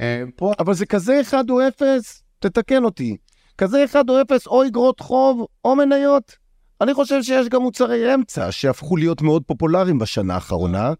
אה, 0.00 0.22
פה... 0.36 0.52
אבל 0.58 0.74
זה 0.74 0.86
כזה 0.86 1.20
אחד 1.20 1.50
או 1.50 1.68
אפס, 1.68 2.22
תתקן 2.38 2.84
אותי. 2.84 3.16
כזה 3.58 3.84
אחד 3.84 4.10
או 4.10 4.20
אפס, 4.20 4.46
או 4.46 4.66
אגרות 4.66 5.00
חוב, 5.00 5.46
או 5.64 5.76
מניות. 5.76 6.36
אני 6.80 6.94
חושב 6.94 7.22
שיש 7.22 7.48
גם 7.48 7.62
מוצרי 7.62 8.14
אמצע 8.14 8.52
שהפכו 8.52 8.96
להיות 8.96 9.22
מאוד 9.22 9.42
פופולריים 9.46 9.98
בשנה 9.98 10.34
האחרונה, 10.34 10.92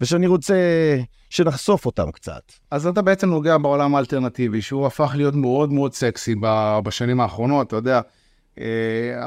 ושאני 0.00 0.26
רוצה 0.26 0.54
שנחשוף 1.32 1.86
אותם 1.86 2.10
קצת. 2.10 2.52
אז 2.70 2.86
אתה 2.86 3.02
בעצם 3.02 3.30
נוגע 3.30 3.58
בעולם 3.58 3.94
האלטרנטיבי, 3.94 4.62
שהוא 4.62 4.86
הפך 4.86 5.12
להיות 5.16 5.34
מאוד 5.34 5.72
מאוד 5.72 5.94
סקסי 5.94 6.34
בשנים 6.84 7.20
האחרונות, 7.20 7.66
אתה 7.66 7.76
יודע. 7.76 8.00
אה, 8.58 8.64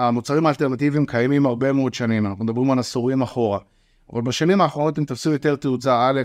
המוצרים 0.08 0.46
האלטרנטיביים 0.46 1.06
קיימים 1.06 1.46
הרבה 1.46 1.74
מאוד 1.74 1.94
שנים, 1.94 2.26
אנחנו 2.26 2.46
מדברים 2.46 2.72
על 2.72 2.80
עשורים 2.80 3.22
אחורה. 3.22 3.60
אבל 4.14 4.22
בשנים 4.22 4.62
האחרונות 4.62 4.98
הם 4.98 5.06
תפסו 5.06 5.32
יותר 5.32 5.56
תאוצה, 5.56 6.10
א', 6.10 6.22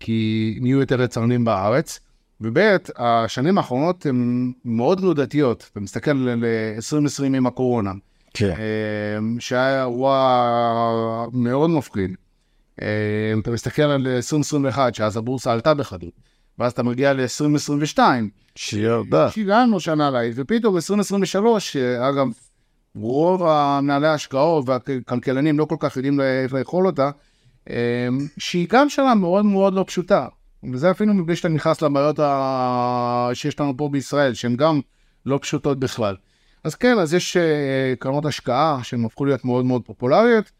כי 0.00 0.58
נהיו 0.60 0.80
יותר 0.80 1.02
יצרנים 1.02 1.44
בארץ, 1.44 2.00
וב', 2.40 2.58
השנים 2.96 3.58
האחרונות 3.58 4.06
הן 4.06 4.52
מאוד 4.64 4.98
תנודתיות. 4.98 5.68
אתה 5.72 5.80
מסתכל 5.80 6.10
על 6.10 6.44
2020 6.76 7.34
עם 7.34 7.46
הקורונה. 7.46 7.92
כן. 8.34 8.50
אה, 8.50 9.18
שהיה 9.38 9.80
אירוע 9.80 11.26
מאוד 11.32 11.70
מפחיד. 11.70 12.16
אה, 12.82 13.40
אתה 13.42 13.50
מסתכל 13.50 13.82
על 13.82 14.06
2021, 14.06 14.94
שאז 14.94 15.16
הבורסה 15.16 15.52
עלתה 15.52 15.74
בחדות, 15.74 16.12
ואז 16.58 16.72
אתה 16.72 16.82
מגיע 16.82 17.12
ל-2022. 17.12 17.98
שירדה. 18.54 19.30
שילמנו 19.30 19.80
שנה 19.80 20.10
להיט, 20.10 20.34
ופתאום 20.36 20.76
2023, 20.76 21.76
אגב, 21.76 22.26
רוב 22.94 23.42
המנהלי 23.42 24.06
ההשקעות 24.06 24.64
והכלכלנים 24.68 25.58
לא 25.58 25.64
כל 25.64 25.76
כך 25.78 25.96
יודעים 25.96 26.20
איך 26.20 26.52
לאכול 26.52 26.86
אותה, 26.86 27.10
אה, 27.70 28.08
שהיא 28.38 28.66
גם 28.70 28.88
שנה 28.88 29.14
מאוד 29.14 29.44
מאוד 29.44 29.74
לא 29.74 29.84
פשוטה. 29.86 30.26
וזה 30.72 30.90
אפילו 30.90 31.14
מבלי 31.14 31.36
שאתה 31.36 31.48
נכנס 31.48 31.82
לבעיות 31.82 32.18
ה... 32.18 33.30
שיש 33.34 33.60
לנו 33.60 33.76
פה 33.76 33.88
בישראל, 33.92 34.34
שהן 34.34 34.56
גם 34.56 34.80
לא 35.26 35.38
פשוטות 35.42 35.78
בכלל. 35.78 36.16
אז 36.64 36.74
כן, 36.74 36.98
אז 36.98 37.14
יש 37.14 37.36
קרנות 37.98 38.24
השקעה 38.26 38.80
שהן 38.82 39.04
הפכו 39.04 39.24
להיות 39.24 39.44
מאוד 39.44 39.64
מאוד 39.64 39.82
פופולריות, 39.84 40.52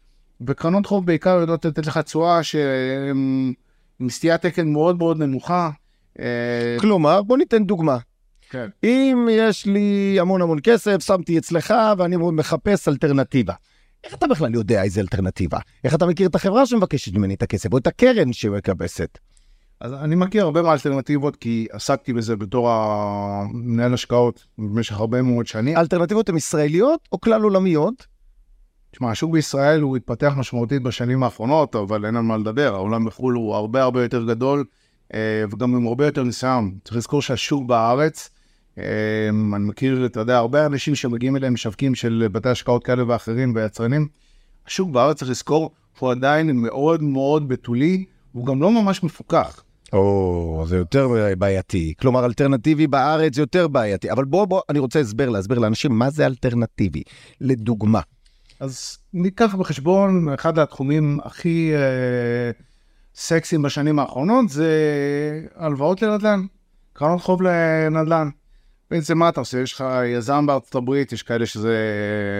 וקרנות 0.47 0.85
חוב 0.85 1.05
בעיקר 1.05 1.37
יודעות 1.39 1.65
לתת 1.65 1.85
לך 1.85 1.97
תשואה 1.97 2.43
שהן 2.43 3.53
עם 3.99 4.09
סטיית 4.09 4.41
תקן 4.41 4.67
מאוד 4.67 4.97
מאוד 4.97 5.17
נמוכה. 5.17 5.69
אה, 6.19 6.77
כלומר, 6.79 7.21
בוא 7.21 7.37
ניתן 7.37 7.63
דוגמה. 7.63 7.97
כן. 8.49 8.67
אם 8.83 9.27
יש 9.31 9.65
לי 9.65 10.17
המון 10.19 10.41
המון 10.41 10.59
כסף, 10.63 11.03
שמתי 11.05 11.37
אצלך 11.37 11.73
ואני 11.97 12.17
מחפש 12.17 12.87
אלטרנטיבה. 12.87 13.53
איך 14.03 14.13
אתה 14.13 14.27
בכלל 14.27 14.53
יודע 14.53 14.83
איזה 14.83 15.01
אלטרנטיבה? 15.01 15.57
איך 15.83 15.95
אתה 15.95 16.05
מכיר 16.05 16.27
את 16.27 16.35
החברה 16.35 16.65
שמבקשת 16.65 17.13
ממני 17.13 17.33
את 17.33 17.43
הכסף, 17.43 17.73
או 17.73 17.77
את 17.77 17.87
הקרן 17.87 18.33
שמקבסת? 18.33 19.17
אז 19.79 19.93
אני 19.93 20.15
מכיר 20.15 20.43
הרבה 20.43 20.61
מהאלטרנטיבות, 20.61 21.35
כי 21.35 21.67
עסקתי 21.71 22.13
בזה 22.13 22.35
בתור 22.35 22.69
המנהל 22.71 23.93
השקעות 23.93 24.45
במשך 24.57 24.99
הרבה 24.99 25.21
מאוד 25.21 25.47
שנים. 25.47 25.77
האלטרנטיבות 25.77 26.29
הן 26.29 26.37
ישראליות 26.37 27.07
או 27.11 27.19
כלל 27.19 27.41
עולמיות? 27.41 28.07
תשמע, 28.91 29.11
השוק 29.11 29.31
בישראל 29.31 29.81
הוא 29.81 29.97
התפתח 29.97 30.33
משמעותית 30.37 30.83
בשנים 30.83 31.23
האחרונות, 31.23 31.75
אבל 31.75 32.05
אין 32.05 32.15
על 32.15 32.21
מה 32.21 32.37
לדבר, 32.37 32.75
העולם 32.75 33.05
בחו"ל 33.05 33.33
הוא 33.33 33.55
הרבה 33.55 33.83
הרבה 33.83 34.03
יותר 34.03 34.25
גדול, 34.25 34.65
אה, 35.13 35.43
וגם 35.51 35.75
עם 35.75 35.87
הרבה 35.87 36.05
יותר 36.05 36.23
ניסיון. 36.23 36.71
צריך 36.83 36.97
לזכור 36.97 37.21
שהשוק 37.21 37.67
בארץ, 37.67 38.29
אה, 38.77 38.83
אני 39.29 39.63
מכיר, 39.63 40.05
אתה 40.05 40.19
יודע, 40.19 40.37
הרבה 40.37 40.65
אנשים 40.65 40.95
שמגיעים 40.95 41.35
אליהם 41.35 41.53
משווקים 41.53 41.95
של 41.95 42.27
בתי 42.31 42.49
השקעות 42.49 42.83
כאלה 42.83 43.03
ואחרים 43.07 43.53
ויצרנים, 43.55 44.07
השוק 44.67 44.89
בארץ, 44.89 45.17
צריך 45.17 45.31
לזכור, 45.31 45.71
הוא 45.99 46.11
עדיין 46.11 46.51
מאוד 46.51 47.03
מאוד 47.03 47.47
בתולי, 47.47 48.05
הוא 48.31 48.45
גם 48.45 48.61
לא 48.61 48.71
ממש 48.71 49.03
מפוקח. 49.03 49.63
או, 49.93 50.63
זה 50.67 50.77
יותר 50.77 51.09
בעייתי. 51.37 51.93
כלומר, 51.99 52.25
אלטרנטיבי 52.25 52.87
בארץ 52.87 53.37
יותר 53.37 53.67
בעייתי. 53.67 54.11
אבל 54.11 54.25
בוא, 54.25 54.45
בוא, 54.45 54.61
אני 54.69 54.79
רוצה 54.79 54.99
הסבר, 54.99 55.29
להסביר 55.29 55.59
לאנשים 55.59 55.91
מה 55.91 56.09
זה 56.09 56.25
אלטרנטיבי. 56.25 57.03
לדוגמה. 57.41 58.01
אז 58.59 58.97
ניקח 59.13 59.55
בחשבון, 59.55 60.33
אחד 60.33 60.59
התחומים 60.59 61.19
הכי 61.23 61.71
אה, 61.73 62.51
סקסיים 63.15 63.61
בשנים 63.61 63.99
האחרונות 63.99 64.49
זה 64.49 64.71
הלוואות 65.55 66.01
לנדל"ן, 66.01 66.45
קרנות 66.93 67.21
חוב 67.21 67.41
לנדל"ן. 67.41 68.29
בעצם 68.91 69.17
מה 69.17 69.29
אתה 69.29 69.39
עושה? 69.39 69.59
יש 69.59 69.73
לך 69.73 69.83
יזם 70.05 70.45
בארצות 70.45 70.75
הברית, 70.75 71.11
יש 71.11 71.23
כאלה 71.23 71.45
שזה 71.45 71.77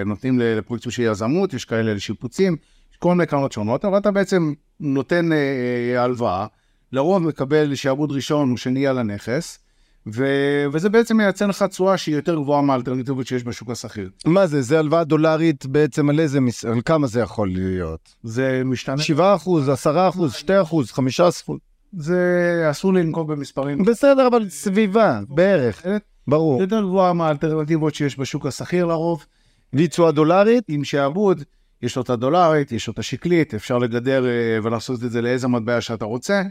נותנים 0.05 0.39
לפרויקטים 0.39 0.91
של 0.91 1.01
יזמות, 1.01 1.53
יש 1.53 1.65
כאלה 1.65 1.93
לשיפוצים, 1.93 2.57
יש 2.91 2.97
כל 2.97 3.09
מיני 3.09 3.25
קרנות 3.25 3.51
שונות, 3.51 3.85
אבל 3.85 3.97
אתה 3.97 4.11
בעצם 4.11 4.53
נותן 4.79 5.31
אה, 5.31 6.03
הלוואה, 6.03 6.47
לרוב 6.91 7.23
מקבל 7.23 7.75
שעבוד 7.75 8.11
ראשון 8.11 8.51
או 8.51 8.57
שני 8.57 8.87
על 8.87 8.97
הנכס, 8.97 9.59
ו- 10.07 10.65
וזה 10.71 10.89
בעצם 10.89 11.17
מייצר 11.17 11.47
לך 11.47 11.63
תשואה 11.63 11.97
שהיא 11.97 12.15
יותר 12.15 12.35
גבוהה 12.35 12.61
מהאלטרנטיבות 12.61 13.27
שיש 13.27 13.43
בשוק 13.43 13.69
השכיר. 13.69 14.09
מה 14.25 14.47
זה, 14.47 14.61
זה 14.61 14.79
הלוואה 14.79 15.03
דולרית 15.03 15.65
בעצם 15.65 16.09
על 16.09 16.19
איזה, 16.19 16.39
מס... 16.39 16.65
על 16.65 16.81
כמה 16.85 17.07
זה 17.07 17.19
יכול 17.19 17.49
להיות? 17.49 18.15
זה 18.23 18.61
משתנה. 18.65 18.97
7 18.97 19.35
אחוז, 19.35 19.69
10 19.69 20.09
אחוז, 20.09 20.33
2 20.33 20.61
אחוז, 20.61 20.91
5 20.91 21.19
אחוז. 21.21 21.57
זה 21.93 22.67
אסור 22.71 22.93
לנקוב 22.93 23.31
במספרים. 23.31 23.83
בסדר, 23.85 24.27
אבל 24.27 24.49
סביבה, 24.49 25.19
בערך, 25.29 25.85
ברור. 26.27 26.57
זה 26.57 26.63
יותר 26.63 26.81
גבוהה 26.81 27.13
מהאלטרנטיבות 27.13 27.95
שיש 27.95 28.19
בשוק 28.19 28.45
השכיר 28.45 28.85
לרוב. 28.85 29.25
והיא 29.73 29.87
תשואה 29.87 30.11
דולרית? 30.11 30.63
עם 30.67 30.83
שעבוד, 30.83 31.43
יש 31.81 31.95
לו 31.95 32.01
את 32.01 32.09
הדולרית, 32.09 32.71
יש 32.71 32.87
לו 32.87 32.93
את 32.93 32.99
השקלית, 32.99 33.53
אפשר 33.53 33.77
לגדר 33.77 34.25
אה, 34.25 34.59
ולעשות 34.63 35.03
את 35.03 35.11
זה 35.11 35.21
לאיזה 35.21 35.47
מטבע 35.47 35.81
שאתה 35.81 36.05
רוצה. 36.05 36.41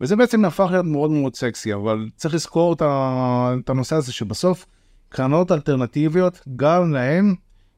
וזה 0.00 0.16
בעצם 0.16 0.44
הפך 0.44 0.68
להיות 0.70 0.86
מאוד 0.86 1.10
מאוד 1.10 1.36
סקסי, 1.36 1.74
אבל 1.74 2.08
צריך 2.16 2.34
לזכור 2.34 2.72
את, 2.72 2.82
ה... 2.82 3.54
את 3.64 3.70
הנושא 3.70 3.96
הזה 3.96 4.12
שבסוף 4.12 4.66
קרנות 5.08 5.52
אלטרנטיביות, 5.52 6.40
גם 6.56 6.92
להם 6.92 7.34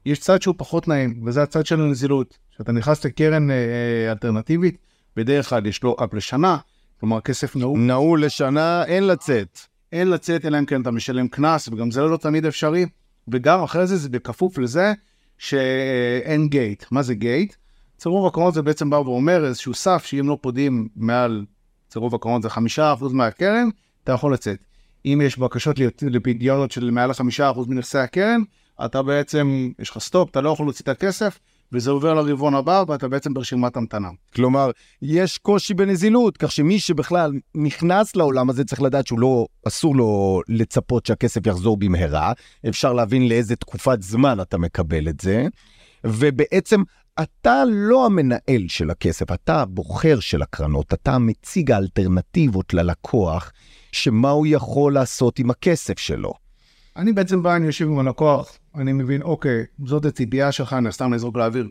יש 0.07 0.19
צד 0.19 0.43
שהוא 0.43 0.55
פחות 0.59 0.89
נעים, 0.89 1.23
וזה 1.27 1.43
הצד 1.43 1.67
של 1.67 1.81
הנזילות. 1.81 2.39
כשאתה 2.55 2.73
נכנס 2.73 3.05
לקרן 3.05 3.51
אה, 3.51 3.57
אה 3.57 4.13
אלטרנטיבית, 4.13 4.79
בדרך 5.17 5.49
כלל 5.49 5.67
יש 5.67 5.83
lock-up 5.83 6.15
לשנה, 6.15 6.57
כלומר 7.01 7.21
כסף 7.21 7.57
נעול. 7.57 7.81
נעול 7.81 8.25
לשנה, 8.25 8.85
אין 8.85 9.07
לצאת. 9.07 9.59
אין 9.93 10.11
לצאת, 10.11 10.45
אלא 10.45 10.59
אם 10.59 10.65
כן 10.67 10.83
אתה 10.83 10.91
משלם 10.91 11.29
קנס, 11.29 11.69
וגם 11.69 11.91
זה 11.91 12.03
לא 12.03 12.17
תמיד 12.17 12.47
אפשרי. 12.47 12.87
וגם 13.29 13.63
אחרי 13.63 13.87
זה, 13.87 13.97
זה 13.97 14.09
בכפוף 14.09 14.59
לזה 14.59 14.93
שאין 15.39 16.49
gate. 16.49 16.85
מה 16.91 17.03
זה 17.03 17.15
gate? 17.15 17.55
ברוב 17.97 18.27
הקרנות 18.27 18.55
זה 18.55 18.63
בעצם 18.63 18.91
בא 18.91 18.97
ואומר 18.97 19.45
איזשהו 19.45 19.75
סף 19.75 20.05
שאם 20.05 20.29
לא 20.29 20.39
פודים 20.41 20.89
מעל 20.97 21.45
ברוב 21.89 22.15
הקרנות 22.15 22.43
זה 22.43 22.51
חמישה 22.51 22.93
אחוז 22.93 23.13
מהקרן, 23.13 23.69
אתה 24.05 24.13
יכול 24.13 24.33
לצאת. 24.33 24.59
אם 25.05 25.21
יש 25.25 25.39
בקשות 25.39 25.77
לפדיונות 26.03 26.71
של 26.71 26.91
מעל 26.91 27.11
לחמישה 27.11 27.51
אחוז 27.51 27.67
מנכסי 27.67 27.99
הקרן, 27.99 28.43
אתה 28.85 29.03
בעצם, 29.03 29.71
יש 29.79 29.91
לך 29.91 29.99
stop, 29.99 30.31
אתה 30.31 30.41
לא 30.41 30.51
יכול 30.51 30.67
להוציא 30.67 30.83
את 30.83 30.89
הכסף, 30.89 31.39
וזה 31.73 31.91
עובר 31.91 32.15
לרבעון 32.15 32.55
הבא, 32.55 32.85
ואתה 32.89 33.09
בעצם 33.09 33.35
ברשימת 33.35 33.77
המתנה. 33.77 34.09
כלומר, 34.35 34.71
יש 35.03 35.39
קושי 35.39 35.75
בנזילות, 35.75 36.37
כך 36.37 36.53
שמי 36.53 36.79
שבכלל 36.79 37.33
נכנס 37.55 38.17
לעולם 38.17 38.51
הזה 38.51 38.65
צריך 38.65 38.83
לדעת 38.83 39.07
שהוא 39.07 39.21
לא, 39.21 39.47
אסור 39.69 39.97
לו 39.97 40.41
לצפות 40.49 41.07
שהכסף 41.07 41.47
יחזור 41.47 41.77
במהרה. 41.77 42.33
אפשר 42.69 42.93
להבין 42.93 43.29
לאיזה 43.29 43.57
תקופת 43.57 44.03
זמן 44.03 44.41
אתה 44.41 44.59
מקבל 44.59 45.09
את 45.09 45.21
זה. 45.21 45.47
ובעצם 46.05 46.83
אתה 47.23 47.63
לא 47.67 48.07
המנהל 48.07 48.69
של 48.69 48.91
הכסף, 48.91 49.33
אתה 49.33 49.63
הבוחר 49.63 50.21
של 50.21 50.43
הקרנות, 50.43 50.95
אתה 50.95 51.19
מציג 51.19 51.71
האלטרנטיבות 51.71 52.75
ללקוח, 52.75 53.53
שמה 53.93 54.31
הוא 54.31 54.47
יכול 54.47 54.95
לעשות 54.95 55.39
עם 55.39 55.51
הכסף 55.51 55.99
שלו. 55.99 56.33
אני 56.97 57.13
בעצם 57.13 57.43
בא, 57.43 57.57
אני 57.57 57.67
יושב 57.67 57.87
עם 57.87 57.99
הלקוח, 57.99 58.59
אני 58.75 58.93
מבין, 58.93 59.23
אוקיי, 59.23 59.65
זאת 59.87 60.05
הציפייה 60.05 60.53
שלך, 60.53 60.73
אני 60.73 60.93
סתם 60.93 61.13
לזרוק 61.13 61.37
לאוויר. 61.37 61.69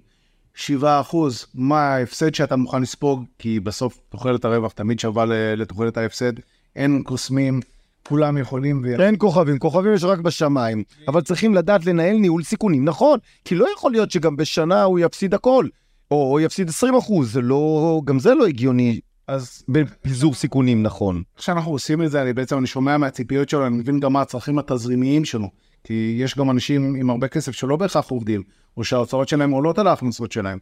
7 0.55 1.01
אחוז, 1.01 1.45
מה 1.53 1.81
ההפסד 1.81 2.35
שאתה 2.35 2.55
מוכן 2.55 2.81
לספוג, 2.81 3.23
כי 3.39 3.59
בסוף 3.59 3.99
תוחלת 4.09 4.45
הרווח 4.45 4.71
תמיד 4.71 4.99
שווה 4.99 5.25
לתוחלת 5.55 5.97
ההפסד, 5.97 6.33
אין 6.75 7.03
קוסמים, 7.03 7.59
כולם 8.07 8.37
יכולים. 8.37 8.81
ו... 8.85 9.01
אין 9.01 9.15
כוכבים, 9.17 9.59
כוכבים 9.59 9.93
יש 9.93 10.03
רק 10.03 10.19
בשמיים, 10.19 10.83
אבל 11.07 11.21
צריכים 11.21 11.53
לדעת 11.55 11.85
לנהל 11.85 12.17
ניהול 12.17 12.43
סיכונים, 12.43 12.85
נכון, 12.85 13.19
כי 13.45 13.55
לא 13.55 13.67
יכול 13.77 13.91
להיות 13.91 14.11
שגם 14.11 14.35
בשנה 14.35 14.83
הוא 14.83 14.99
יפסיד 14.99 15.33
הכל, 15.33 15.67
או 16.11 16.39
יפסיד 16.39 16.69
20 16.69 16.95
אחוז, 16.95 17.33
זה 17.33 17.41
לא, 17.41 18.01
גם 18.05 18.19
זה 18.19 18.33
לא 18.33 18.47
הגיוני. 18.47 18.99
אז 19.27 19.63
בפיזור 19.69 20.33
סיכונים 20.33 20.83
נכון. 20.83 21.23
כשאנחנו 21.37 21.71
עושים 21.71 22.03
את 22.03 22.11
זה, 22.11 22.21
אני 22.21 22.33
בעצם, 22.33 22.57
אני 22.57 22.67
שומע 22.67 22.97
מהציפיות 22.97 23.49
שלו, 23.49 23.67
אני 23.67 23.77
מבין 23.77 23.99
גם 23.99 24.13
מה 24.13 24.21
הצרכים 24.21 24.59
התזרימיים 24.59 25.25
שלו. 25.25 25.49
כי 25.83 26.17
יש 26.19 26.37
גם 26.37 26.51
אנשים 26.51 26.95
עם 26.95 27.09
הרבה 27.09 27.27
כסף 27.27 27.51
שלא 27.51 27.75
בהכרח 27.75 28.09
עובדים, 28.09 28.43
או 28.77 28.83
שההוצאות 28.83 29.27
שלהם 29.27 29.51
עולות 29.51 29.79
על 29.79 29.87
ההכנסות 29.87 30.31
שלהם. 30.31 30.59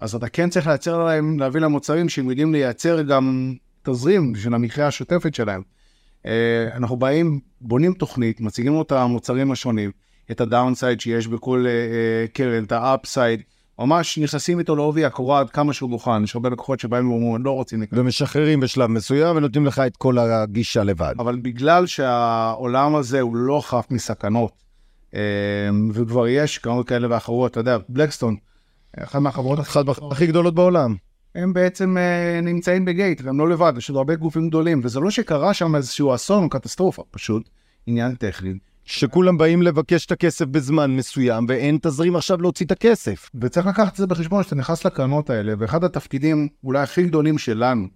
אז 0.00 0.14
אתה 0.14 0.28
כן 0.28 0.50
צריך 0.50 0.66
לייצר 0.66 1.04
להם, 1.04 1.38
להביא 1.38 1.60
להם 1.60 1.72
מוצרים 1.72 2.08
שהם 2.08 2.30
יודעים 2.30 2.52
לייצר 2.52 3.02
גם 3.02 3.54
תזרים 3.82 4.32
בשביל 4.32 4.54
המחיה 4.54 4.86
השוטפת 4.86 5.34
שלהם. 5.34 5.62
אה, 6.26 6.68
אנחנו 6.74 6.96
באים, 6.96 7.40
בונים 7.60 7.92
תוכנית, 7.92 8.40
מציגים 8.40 8.72
לו 8.72 8.82
את 8.82 8.92
המוצרים 8.92 9.52
השונים, 9.52 9.90
את 10.30 10.40
ה 10.40 10.47
downside 10.47 11.00
שיש 11.00 11.26
בכל 11.26 11.64
אה, 11.66 11.70
אה, 11.70 12.26
קרן, 12.32 12.64
את 12.64 12.72
ה 12.72 12.81
upside, 12.81 13.42
ממש 13.78 14.18
נכנסים 14.18 14.58
איתו 14.58 14.76
לעובי 14.76 15.04
הקורה 15.04 15.40
עד 15.40 15.50
כמה 15.50 15.72
שהוא 15.72 15.90
מוכן, 15.90 16.24
יש 16.24 16.34
הרבה 16.34 16.48
לקוחות 16.48 16.80
שבאים 16.80 17.10
ואומרים, 17.10 17.44
לא 17.44 17.50
רוצים 17.50 17.82
לקרוא. 17.82 18.00
ומשחררים 18.00 18.60
בשלב 18.60 18.90
מסוים 18.90 19.36
ונותנים 19.36 19.66
לך 19.66 19.78
את 19.78 19.96
כל 19.96 20.18
הגישה 20.18 20.84
לבד. 20.84 21.14
אבל 21.18 21.36
בגלל 21.36 21.86
שהעולם 21.86 22.94
הזה 22.94 23.20
הוא 23.20 23.36
לא 23.36 23.60
חף 23.64 23.86
מסכנות, 23.90 24.52
וכבר 25.92 26.28
יש 26.28 26.58
קרנות 26.58 26.88
כאלה 26.88 27.06
ואחרות, 27.10 27.50
אתה 27.50 27.60
יודע, 27.60 27.78
בלקסטון, 27.88 28.36
אחת 28.96 29.20
מהחברות 29.20 29.58
הכי 30.10 30.26
גדולות 30.26 30.54
בעולם. 30.54 30.94
הם 31.34 31.52
בעצם 31.52 31.96
uh, 31.96 32.44
נמצאים 32.44 32.84
בגייט, 32.84 33.20
והם 33.24 33.38
לא 33.38 33.48
לבד, 33.48 33.72
יש 33.76 33.90
עוד 33.90 33.96
הרבה 33.96 34.14
גופים 34.14 34.48
גדולים, 34.48 34.80
וזה 34.84 35.00
לא 35.00 35.10
שקרה 35.10 35.54
שם 35.54 35.76
איזשהו 35.76 36.14
אסון 36.14 36.44
או 36.44 36.48
קטסטרופה, 36.48 37.02
פשוט 37.10 37.48
עניין 37.86 38.14
טכני. 38.14 38.54
שכולם 38.84 39.38
באים 39.38 39.62
לבקש 39.62 40.06
את 40.06 40.12
הכסף 40.12 40.44
בזמן 40.44 40.96
מסוים, 40.96 41.46
ואין 41.48 41.78
תזרים 41.82 42.16
עכשיו 42.16 42.42
להוציא 42.42 42.66
את 42.66 42.70
הכסף. 42.70 43.30
וצריך 43.40 43.66
לקחת 43.66 43.92
את 43.92 43.96
זה 43.96 44.06
בחשבון 44.06 44.42
שאתה 44.42 44.54
נכנס 44.54 44.86
לקרנות 44.86 45.30
האלה, 45.30 45.54
ואחד 45.58 45.84
התפקידים 45.84 46.48
אולי 46.64 46.82
הכי 46.82 47.02
גדולים 47.02 47.38
שלנו, 47.38 47.86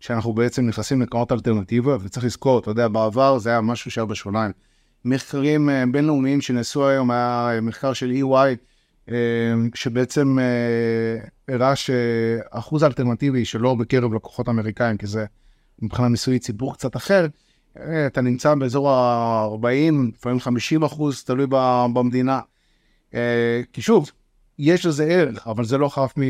שאנחנו 0.00 0.32
בעצם 0.32 0.66
נכנסים 0.66 1.02
לקרנות 1.02 1.32
אלטרנטיבה, 1.32 1.96
וצריך 2.00 2.26
לזכור, 2.26 2.58
אתה 2.58 2.70
יודע, 2.70 2.88
בעבר 2.88 3.38
זה 3.38 3.50
היה 3.50 3.60
משהו 3.60 3.90
שהיה 3.90 4.04
בשוליים. 4.04 4.52
מחקרים 5.04 5.68
uh, 5.68 5.72
בינלאומיים 5.92 6.40
שנעשו 6.40 6.88
היום, 6.88 7.10
היה 7.10 7.60
מחקר 7.62 7.92
של 7.92 8.10
EY, 8.10 8.34
אה, 8.34 8.54
שבעצם 9.74 10.38
אה, 10.38 11.54
הראה 11.54 11.76
שאחוז 11.76 12.82
האלטרנטיבי 12.82 13.44
שלו 13.44 13.76
בקרב 13.76 14.14
לקוחות 14.14 14.48
אמריקאים, 14.48 14.96
כי 14.96 15.06
זה 15.06 15.24
מבחינה 15.82 16.08
מיסוי 16.08 16.38
ציבור 16.38 16.74
קצת 16.74 16.96
אחר, 16.96 17.26
אה, 17.78 18.06
אתה 18.06 18.20
נמצא 18.20 18.54
באזור 18.54 18.90
ה-40, 18.90 19.92
לפעמים 20.14 20.40
50 20.40 20.82
אחוז, 20.82 21.22
תלוי 21.24 21.46
במדינה. 21.92 22.40
כי 23.72 23.82
שוב, 23.82 24.10
יש 24.58 24.86
לזה 24.86 25.04
ערך, 25.04 25.46
אבל 25.48 25.64
זה 25.64 25.78
לא 25.78 25.88
חף 25.88 26.12
מ... 26.16 26.22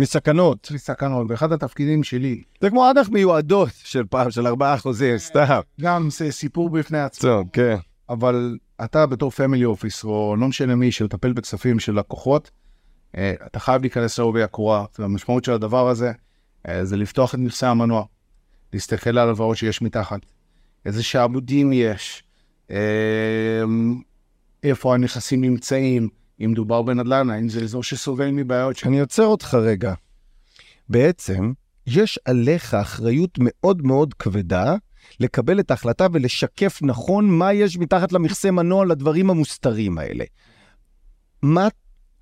מסכנות. 0.00 0.68
מסכנות, 0.74 1.26
ואחד 1.30 1.52
התפקידים 1.52 2.04
שלי. 2.04 2.42
זה 2.60 2.70
כמו 2.70 2.90
אג"ח 2.90 3.08
מיועדות 3.08 3.68
של 3.74 4.04
פעם, 4.10 4.30
של 4.30 4.46
4 4.46 4.74
אחוזים, 4.74 5.18
סתם. 5.18 5.60
גם 5.80 6.08
סיפור 6.30 6.70
בפני 6.70 7.00
עצמו. 7.00 7.30
טוב, 7.30 7.48
כן. 7.52 7.76
אבל 8.08 8.56
אתה 8.84 9.06
בתור 9.06 9.30
family 9.30 9.64
office, 9.64 10.04
או 10.04 10.36
לא 10.38 10.48
משנה 10.48 10.74
מי, 10.74 10.92
שמטפל 10.92 11.32
בכספים 11.32 11.80
של 11.80 11.98
לקוחות, 11.98 12.50
אה, 13.16 13.34
אתה 13.46 13.60
חייב 13.60 13.82
להיכנס 13.82 14.18
לעובי 14.18 14.42
הקורה. 14.42 14.84
והמשמעות 14.98 15.44
של 15.44 15.52
הדבר 15.52 15.88
הזה, 15.88 16.12
אה, 16.68 16.84
זה 16.84 16.96
לפתוח 16.96 17.34
את 17.34 17.38
נכסי 17.38 17.66
המנוע, 17.66 18.04
להסתכל 18.72 19.10
על 19.10 19.18
הלוואות 19.18 19.56
שיש 19.56 19.82
מתחת, 19.82 20.20
איזה 20.86 21.02
שעבודים 21.02 21.72
יש, 21.72 22.22
אה, 22.70 22.76
איפה 24.62 24.94
הנכסים 24.94 25.40
נמצאים, 25.40 26.08
אם 26.44 26.50
מדובר 26.50 26.82
בנדל"ן, 26.82 27.30
האם 27.30 27.48
זה 27.48 27.60
אזור 27.60 27.82
שסובל 27.82 28.30
מבעיות 28.30 28.76
ש... 28.76 28.84
אני 28.86 29.00
עוצר 29.00 29.24
אותך 29.26 29.54
רגע. 29.54 29.94
בעצם, 30.88 31.52
יש 31.86 32.18
עליך 32.24 32.74
אחריות 32.74 33.38
מאוד 33.40 33.82
מאוד 33.82 34.14
כבדה 34.14 34.76
לקבל 35.20 35.60
את 35.60 35.70
ההחלטה 35.70 36.06
ולשקף 36.12 36.78
נכון 36.82 37.30
מה 37.30 37.52
יש 37.52 37.78
מתחת 37.78 38.12
למכסה 38.12 38.50
מנוע 38.50 38.84
לדברים 38.84 39.30
המוסתרים 39.30 39.98
האלה. 39.98 40.24
מה 41.42 41.68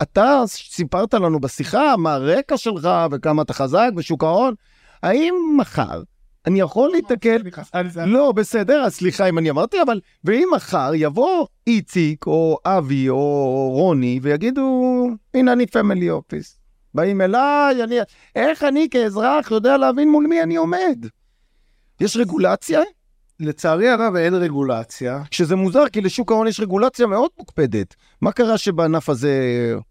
אתה 0.02 0.42
סיפרת 0.46 1.14
לנו 1.14 1.40
בשיחה 1.40 1.96
מה 1.96 2.14
הרקע 2.14 2.56
שלך 2.56 2.88
וכמה 3.10 3.42
אתה 3.42 3.52
חזק 3.52 3.90
בשוק 3.94 4.24
ההון, 4.24 4.54
האם 5.02 5.34
מחר 5.56 6.02
אני 6.46 6.60
יכול 6.60 6.90
להתקל... 6.90 7.42
לא, 8.06 8.32
בסדר, 8.32 8.82
אז 8.82 8.94
סליחה 8.94 9.28
אם 9.28 9.38
אני 9.38 9.50
אמרתי, 9.50 9.82
אבל... 9.82 10.00
ואם 10.24 10.48
מחר 10.54 10.90
יבוא 10.94 11.46
איציק 11.66 12.26
או 12.26 12.58
אבי 12.64 13.08
או 13.08 13.70
רוני 13.72 14.20
ויגידו, 14.22 15.08
הנה 15.34 15.52
אני 15.52 15.66
פמילי 15.66 16.10
אופיס. 16.10 16.58
באים 16.94 17.20
אליי, 17.20 17.84
אני... 17.84 17.96
איך 18.36 18.62
אני 18.62 18.88
כאזרח 18.90 19.50
יודע 19.50 19.76
להבין 19.76 20.10
מול 20.10 20.26
מי 20.26 20.42
אני 20.42 20.56
עומד? 20.56 21.06
יש 22.00 22.16
רגולציה? 22.16 22.80
לצערי 23.40 23.88
הרב 23.88 24.14
אין 24.14 24.34
רגולציה. 24.34 25.22
שזה 25.30 25.56
מוזר, 25.56 25.88
כי 25.92 26.00
לשוק 26.00 26.32
ההון 26.32 26.46
יש 26.46 26.60
רגולציה 26.60 27.06
מאוד 27.06 27.30
מוקפדת. 27.38 27.94
מה 28.20 28.32
קרה 28.32 28.58
שבענף 28.58 29.08
הזה 29.08 29.32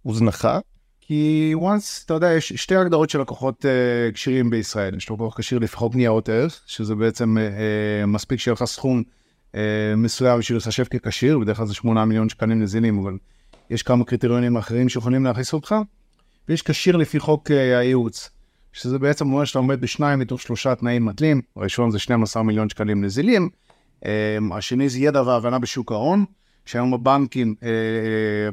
הוזנחה? 0.01 0.59
כי 1.01 1.53
once, 1.57 2.05
אתה 2.05 2.13
יודע, 2.13 2.33
יש 2.33 2.53
שתי 2.53 2.75
הגדרות 2.75 3.09
של 3.09 3.21
לקוחות 3.21 3.65
uh, 3.65 4.13
כשירים 4.13 4.49
בישראל. 4.49 4.95
יש 4.95 5.11
לקוח 5.11 5.39
כשיר 5.39 5.59
לפי 5.59 5.75
חוק 5.75 5.95
ניירות 5.95 6.29
ערך, 6.29 6.61
שזה 6.65 6.95
בעצם 6.95 7.37
uh, 7.37 8.05
מספיק 8.05 8.39
שיהיה 8.39 8.53
לך 8.53 8.63
סכום 8.63 9.03
uh, 9.51 9.55
מסוים 9.97 10.39
בשביל 10.39 10.57
לחשב 10.57 10.83
ככשיר, 10.83 11.39
בדרך 11.39 11.57
כלל 11.57 11.65
זה 11.65 11.73
8 11.73 12.05
מיליון 12.05 12.29
שקלים 12.29 12.61
נזילים, 12.61 12.99
אבל 12.99 13.17
יש 13.69 13.83
כמה 13.83 14.05
קריטריונים 14.05 14.57
אחרים 14.57 14.89
שיכולים 14.89 15.25
להכניס 15.25 15.53
אותך. 15.53 15.75
ויש 16.49 16.61
כשיר 16.61 16.95
לפי 16.95 17.19
חוק 17.19 17.51
uh, 17.51 17.53
הייעוץ, 17.53 18.29
שזה 18.75 18.99
בעצם 18.99 19.31
אומר 19.31 19.45
שאתה 19.45 19.59
עומד 19.59 19.81
בשניים 19.81 20.19
מתוך 20.19 20.41
שלושה 20.41 20.75
תנאים 20.75 21.05
מתלים. 21.05 21.41
הראשון 21.55 21.91
זה 21.91 21.99
12 21.99 22.43
מיליון 22.43 22.69
שקלים 22.69 23.03
נזילים, 23.03 23.49
uh, 24.03 24.07
השני 24.51 24.89
זה 24.89 24.99
ידע 24.99 25.21
והבנה 25.21 25.59
בשוק 25.59 25.91
ההון. 25.91 26.25
שהיום 26.65 26.93
הבנקים 26.93 27.55
אה, 27.63 27.69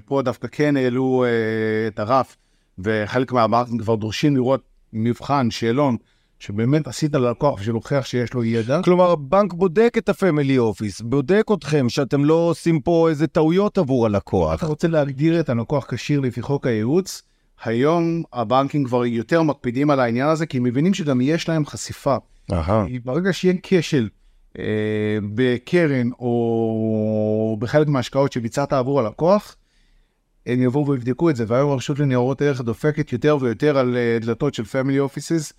פה 0.04 0.22
דווקא 0.22 0.48
כן 0.52 0.76
העלו 0.76 1.24
אה, 1.24 1.28
את 1.88 1.98
הרף 1.98 2.36
וחלק 2.78 3.32
מהבנקים 3.32 3.78
כבר 3.78 3.94
דורשים 3.94 4.36
לראות 4.36 4.62
מבחן, 4.92 5.50
שאלון, 5.50 5.96
שבאמת 6.38 6.86
עשית 6.86 7.14
ללקוח 7.14 7.68
להוכיח 7.68 8.06
שיש 8.06 8.34
לו 8.34 8.44
ידע. 8.44 8.80
כלומר, 8.84 9.10
הבנק 9.10 9.52
בודק 9.52 9.94
את 9.98 10.08
הפמילי 10.08 10.58
אופיס, 10.58 11.00
בודק 11.00 11.46
אתכם 11.54 11.88
שאתם 11.88 12.24
לא 12.24 12.34
עושים 12.34 12.80
פה 12.80 13.08
איזה 13.08 13.26
טעויות 13.26 13.78
עבור 13.78 14.06
הלקוח. 14.06 14.54
אתה 14.54 14.66
רוצה 14.66 14.88
להגדיר 14.88 15.40
את 15.40 15.48
הלקוח 15.48 15.94
כשיר 15.94 16.20
לפי 16.20 16.42
חוק 16.42 16.66
הייעוץ, 16.66 17.22
היום 17.64 18.22
הבנקים 18.32 18.84
כבר 18.84 19.06
יותר 19.06 19.42
מקפידים 19.42 19.90
על 19.90 20.00
העניין 20.00 20.28
הזה, 20.28 20.46
כי 20.46 20.56
הם 20.56 20.62
מבינים 20.62 20.94
שגם 20.94 21.20
יש 21.20 21.48
להם 21.48 21.66
חשיפה. 21.66 22.16
אהה. 22.52 22.86
ברגע 23.04 23.32
שיהיה 23.32 23.54
כשל 23.62 24.08
אה, 24.58 24.64
בקרן 25.34 26.10
או 26.12 27.56
בחלק 27.60 27.88
מההשקעות 27.88 28.32
שביצעת 28.32 28.72
עבור 28.72 29.00
הלקוח, 29.00 29.56
הם 30.46 30.62
יבואו 30.62 30.86
ויבדקו 30.86 31.30
את 31.30 31.36
זה, 31.36 31.44
והיום 31.48 31.70
הרשות 31.70 31.98
לניירות 31.98 32.42
ערך 32.42 32.60
דופקת 32.60 33.12
יותר 33.12 33.38
ויותר 33.40 33.78
על 33.78 33.96
אה, 33.96 34.18
דלתות 34.20 34.54
של 34.54 34.64
פמילי 34.64 34.98
אופיסס, 34.98 35.52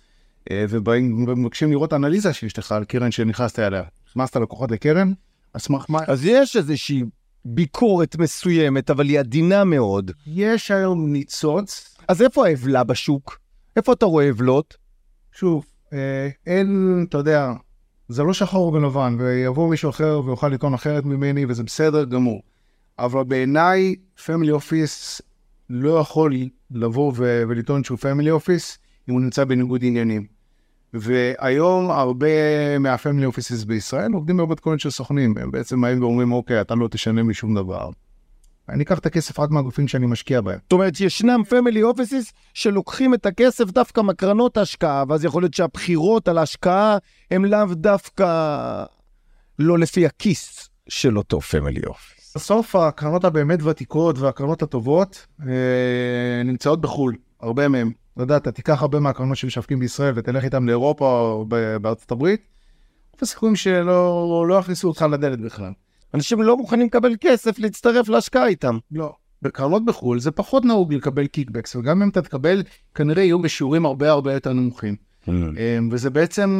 ובאים 0.52 1.28
ומבקשים 1.28 1.70
לראות 1.70 1.92
אנליזה 1.92 2.32
שיש 2.32 2.58
לך 2.58 2.72
על 2.72 2.84
קרן 2.84 3.10
שנכנסת 3.10 3.58
אליה. 3.58 3.82
הכנסת 4.10 4.36
לקוחות 4.36 4.70
לקרן, 4.70 5.12
על 5.54 5.60
סמך 5.60 5.86
מה? 5.88 5.98
אז 6.06 6.26
יש 6.26 6.56
איזושהי 6.56 7.02
ביקורת 7.44 8.16
מסוימת, 8.16 8.90
אבל 8.90 9.08
היא 9.08 9.18
עדינה 9.18 9.64
מאוד. 9.64 10.10
יש 10.26 10.70
היום 10.70 11.12
ניצוץ, 11.12 11.96
אז 12.08 12.22
איפה 12.22 12.46
העוולה 12.46 12.84
בשוק? 12.84 13.38
איפה 13.76 13.92
אתה 13.92 14.06
רואה 14.06 14.28
עוולות? 14.28 14.76
שוב, 15.32 15.64
אה, 15.92 16.28
אין, 16.46 17.06
אתה 17.08 17.18
יודע, 17.18 17.52
זה 18.08 18.22
לא 18.22 18.32
שחור 18.32 18.72
ולבן, 18.72 19.16
ויבוא 19.18 19.70
מישהו 19.70 19.90
אחר 19.90 20.20
ויוכל 20.24 20.48
לטעון 20.48 20.74
אחרת 20.74 21.04
ממני, 21.04 21.46
וזה 21.48 21.62
בסדר 21.62 22.04
גמור. 22.04 22.42
אבל 22.98 23.24
בעיניי, 23.24 23.94
family 24.26 24.52
office 24.52 25.22
לא 25.70 25.98
יכול 25.98 26.32
לבוא 26.70 27.12
ו- 27.16 27.42
ולטעון 27.48 27.84
שהוא 27.84 27.98
family 27.98 28.30
office 28.30 28.78
אם 29.08 29.14
הוא 29.14 29.20
נמצא 29.20 29.44
בניגוד 29.44 29.80
עניינים. 29.84 30.33
והיום 30.94 31.90
הרבה 31.90 32.78
מה 32.78 32.90
family 32.90 33.26
offices 33.26 33.64
בישראל 33.64 34.12
עובדים 34.12 34.36
במתכונת 34.36 34.80
של 34.80 34.90
סוכנים, 34.90 35.34
הם 35.38 35.50
בעצם 35.50 35.80
באים 35.80 36.02
ואומרים, 36.02 36.32
אוקיי, 36.32 36.60
אתה 36.60 36.74
לא 36.74 36.88
תשלם 36.88 37.28
לי 37.28 37.34
שום 37.34 37.54
דבר. 37.54 37.90
אני 38.68 38.82
אקח 38.82 38.98
את 38.98 39.06
הכסף 39.06 39.40
רק 39.40 39.50
מהגופים 39.50 39.88
שאני 39.88 40.06
משקיע 40.06 40.40
בהם. 40.40 40.58
זאת 40.62 40.72
אומרת, 40.72 41.00
ישנם 41.00 41.42
family 41.48 41.82
offices 41.82 42.32
שלוקחים 42.54 43.14
את 43.14 43.26
הכסף 43.26 43.64
דווקא 43.64 44.00
מקרנות 44.00 44.56
ההשקעה, 44.56 45.04
ואז 45.08 45.24
יכול 45.24 45.42
להיות 45.42 45.54
שהבחירות 45.54 46.28
על 46.28 46.38
ההשקעה 46.38 46.98
הם 47.30 47.44
לאו 47.44 47.66
דווקא 47.72 48.84
לא 49.58 49.78
לפי 49.78 50.06
הכיס 50.06 50.68
של 50.88 51.18
אותו 51.18 51.40
family 51.40 51.80
office. 51.86 52.36
בסוף 52.36 52.76
הקרנות 52.76 53.24
הבאמת 53.24 53.62
ותיקות 53.62 54.18
והקרנות 54.18 54.62
הטובות 54.62 55.26
אה, 55.48 56.42
נמצאות 56.44 56.80
בחו"ל, 56.80 57.16
הרבה 57.40 57.68
מהם. 57.68 58.03
אתה 58.14 58.22
יודע, 58.22 58.36
אתה 58.36 58.52
תיקח 58.52 58.82
הרבה 58.82 59.00
מהקרנות 59.00 59.36
שמשווקים 59.36 59.78
בישראל 59.78 60.12
ותלך 60.16 60.44
איתם 60.44 60.66
לאירופה 60.66 61.20
או 61.20 61.46
בארצות 61.80 62.12
הברית, 62.12 62.40
רוב 63.12 63.18
הסיכויים 63.22 63.56
שלא 63.56 64.44
לא 64.48 64.54
יכניסו 64.54 64.88
אותך 64.88 65.02
לדלת 65.12 65.40
בכלל. 65.40 65.72
אנשים 66.14 66.42
לא 66.42 66.56
מוכנים 66.56 66.86
לקבל 66.86 67.14
כסף 67.20 67.58
להצטרף 67.58 68.08
להשקעה 68.08 68.46
איתם. 68.46 68.78
לא. 68.90 69.12
בקרנות 69.42 69.84
בחו"ל 69.84 70.20
זה 70.20 70.30
פחות 70.30 70.64
נהוג 70.64 70.94
לקבל 70.94 71.26
קיקבקס, 71.26 71.76
וגם 71.76 72.02
אם 72.02 72.08
אתה 72.08 72.22
תקבל, 72.22 72.62
כנראה 72.94 73.22
יהיו 73.22 73.42
בשיעורים 73.42 73.86
הרבה 73.86 74.10
הרבה 74.10 74.32
יותר 74.32 74.52
נמוכים. 74.52 74.96
Mm. 75.26 75.30
אה, 75.58 75.78
וזה 75.90 76.10
בעצם 76.10 76.50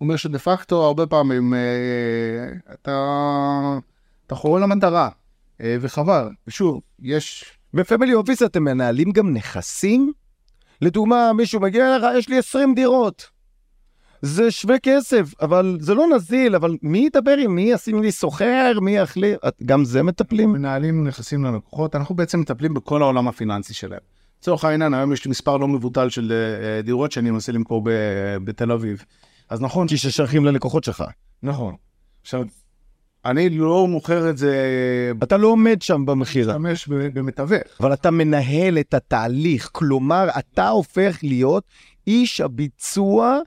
אומר 0.00 0.16
שדה 0.16 0.38
פקטו 0.38 0.84
הרבה 0.84 1.06
פעמים 1.06 1.54
אה, 1.54 1.58
אתה, 2.74 3.78
אתה 4.26 4.34
חורה 4.34 4.60
למטרה, 4.60 5.08
אה, 5.60 5.76
וחבל. 5.80 6.28
ושוב, 6.46 6.80
יש... 7.02 7.44
בפמילי 7.74 8.14
אופיס 8.14 8.42
אתם 8.42 8.64
מנהלים 8.64 9.12
גם 9.12 9.34
נכסים? 9.34 10.12
לדוגמה, 10.82 11.32
מישהו 11.32 11.60
מגיע 11.60 11.96
אליך, 11.96 12.04
יש 12.18 12.28
לי 12.28 12.38
20 12.38 12.74
דירות. 12.74 13.30
זה 14.22 14.50
שווה 14.50 14.78
כסף, 14.78 15.34
אבל 15.42 15.76
זה 15.80 15.94
לא 15.94 16.06
נזיל, 16.14 16.54
אבל 16.54 16.76
מי 16.82 16.98
ידבר 16.98 17.36
עם 17.36 17.54
מי? 17.54 17.62
ישים 17.62 18.02
לי 18.02 18.12
סוחר? 18.12 18.72
מי 18.82 18.96
יחליט? 18.96 19.38
את- 19.48 19.62
גם 19.64 19.84
זה 19.84 20.02
מטפלים? 20.02 20.52
מנהלים 20.52 21.06
נכסים 21.06 21.44
ללקוחות, 21.44 21.96
אנחנו 21.96 22.14
בעצם 22.14 22.40
מטפלים 22.40 22.74
בכל 22.74 23.02
העולם 23.02 23.28
הפיננסי 23.28 23.74
שלהם. 23.74 24.00
לצורך 24.40 24.64
העניין, 24.64 24.94
היום 24.94 25.12
יש 25.12 25.24
לי 25.24 25.30
מספר 25.30 25.56
לא 25.56 25.68
מבוטל 25.68 26.08
של 26.08 26.32
אה, 26.76 26.82
דירות 26.82 27.12
שאני 27.12 27.30
מנסה 27.30 27.52
למכור 27.52 27.82
ב- 27.84 27.90
בתל 28.44 28.72
אביב. 28.72 29.04
אז 29.50 29.60
נכון, 29.60 29.88
כי 29.88 29.96
ששייכים 29.96 30.44
ללקוחות 30.44 30.84
שלך. 30.84 31.04
נכון. 31.42 31.74
עכשיו, 32.22 32.44
אני 33.24 33.50
לא 33.50 33.86
מוכר 33.88 34.30
את 34.30 34.38
זה, 34.38 34.54
אתה 35.22 35.36
לא 35.36 35.48
עומד 35.48 35.82
שם 35.82 36.06
במכירה, 36.06 36.58
משתמש 36.58 36.88
ב- 36.88 37.18
במתווך. 37.18 37.62
אבל 37.80 37.92
אתה 37.92 38.10
מנהל 38.10 38.78
את 38.78 38.94
התהליך. 38.94 39.68
כלומר, 39.72 40.28
אתה 40.38 40.68
הופך 40.68 41.18
להיות 41.22 41.64
איש 42.06 42.40
הביצוע 42.40 43.38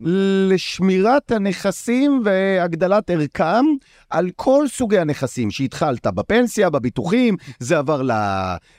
לשמירת 0.00 1.32
הנכסים 1.32 2.22
והגדלת 2.24 3.10
ערכם 3.10 3.64
על 4.10 4.30
כל 4.36 4.68
סוגי 4.68 4.98
הנכסים 4.98 5.50
שהתחלת 5.50 6.06
בפנסיה, 6.06 6.70
בביטוחים, 6.70 7.36
זה 7.58 7.78
עבר. 7.78 8.02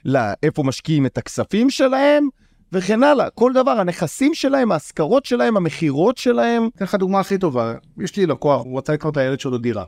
לאיפה 0.05 0.63
משקיעים 0.63 1.05
את 1.05 1.17
הכספים 1.17 1.69
שלהם, 1.69 2.27
וכן 2.71 3.03
הלאה. 3.03 3.29
כל 3.29 3.53
דבר, 3.53 3.71
הנכסים 3.71 4.33
שלהם, 4.33 4.71
ההשכרות 4.71 5.25
שלהם, 5.25 5.57
המכירות 5.57 6.17
שלהם. 6.17 6.69
אתן 6.75 6.85
לך 6.85 6.95
דוגמה 6.95 7.19
הכי 7.19 7.37
טובה, 7.37 7.73
יש 7.97 8.17
לי 8.17 8.25
לקוח, 8.25 8.61
הוא 8.65 8.77
רצה 8.77 8.93
לקנות 8.93 9.17
לילד 9.17 9.39
שלו 9.39 9.57
דירה. 9.57 9.83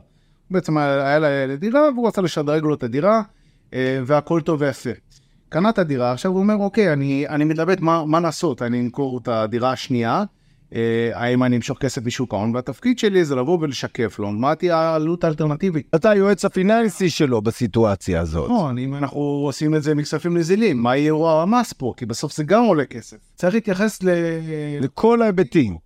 בעצם 0.52 0.78
היה 0.78 1.18
לילד 1.18 1.60
דירה, 1.60 1.88
והוא 1.94 2.08
רצה 2.08 2.22
לשדרג 2.22 2.62
לו 2.62 2.74
את 2.74 2.82
הדירה, 2.82 3.22
אה, 3.74 4.00
והכל 4.06 4.40
טוב 4.40 4.60
ויפה. 4.60 4.90
קנה 5.48 5.70
את 5.70 5.78
הדירה, 5.78 6.12
עכשיו 6.12 6.30
הוא 6.30 6.40
אומר, 6.40 6.54
אוקיי, 6.54 6.92
אני, 6.92 7.28
אני 7.28 7.44
מתלבט 7.44 7.80
מה, 7.80 8.04
מה 8.04 8.20
לעשות, 8.20 8.62
אני 8.62 8.80
אמכור 8.80 9.18
את 9.18 9.28
הדירה 9.28 9.72
השנייה, 9.72 10.24
אה, 10.74 11.10
האם 11.14 11.42
אני 11.42 11.56
אמשוך 11.56 11.78
כסף 11.78 12.04
משוק 12.04 12.34
ההון, 12.34 12.54
והתפקיד 12.54 12.98
שלי 12.98 13.24
זה 13.24 13.34
לבוא 13.34 13.58
ולשקף 13.60 14.18
לו, 14.18 14.30
מה 14.30 14.54
תהיה 14.54 14.76
העלות 14.76 15.24
האלטרנטיבית. 15.24 15.86
אתה 15.94 16.10
היועץ 16.10 16.44
הפיננסי 16.44 17.10
שלו 17.10 17.42
בסיטואציה 17.42 18.20
הזאת. 18.20 18.50
נכון, 18.50 18.78
אם 18.78 18.94
אנחנו 18.94 19.20
עושים 19.20 19.74
את 19.74 19.82
זה 19.82 19.94
מכספים 19.94 20.36
נזילים, 20.36 20.82
מה 20.82 20.96
יהיה 20.96 21.14
המס 21.42 21.72
פה? 21.72 21.94
כי 21.96 22.06
בסוף 22.06 22.36
זה 22.36 22.44
גם 22.44 22.64
עולה 22.64 22.84
כסף. 22.84 23.16
צריך 23.34 23.54
להתייחס 23.54 24.02
ל... 24.02 24.08
לכל 24.80 25.22
ההיבטים. 25.22 25.76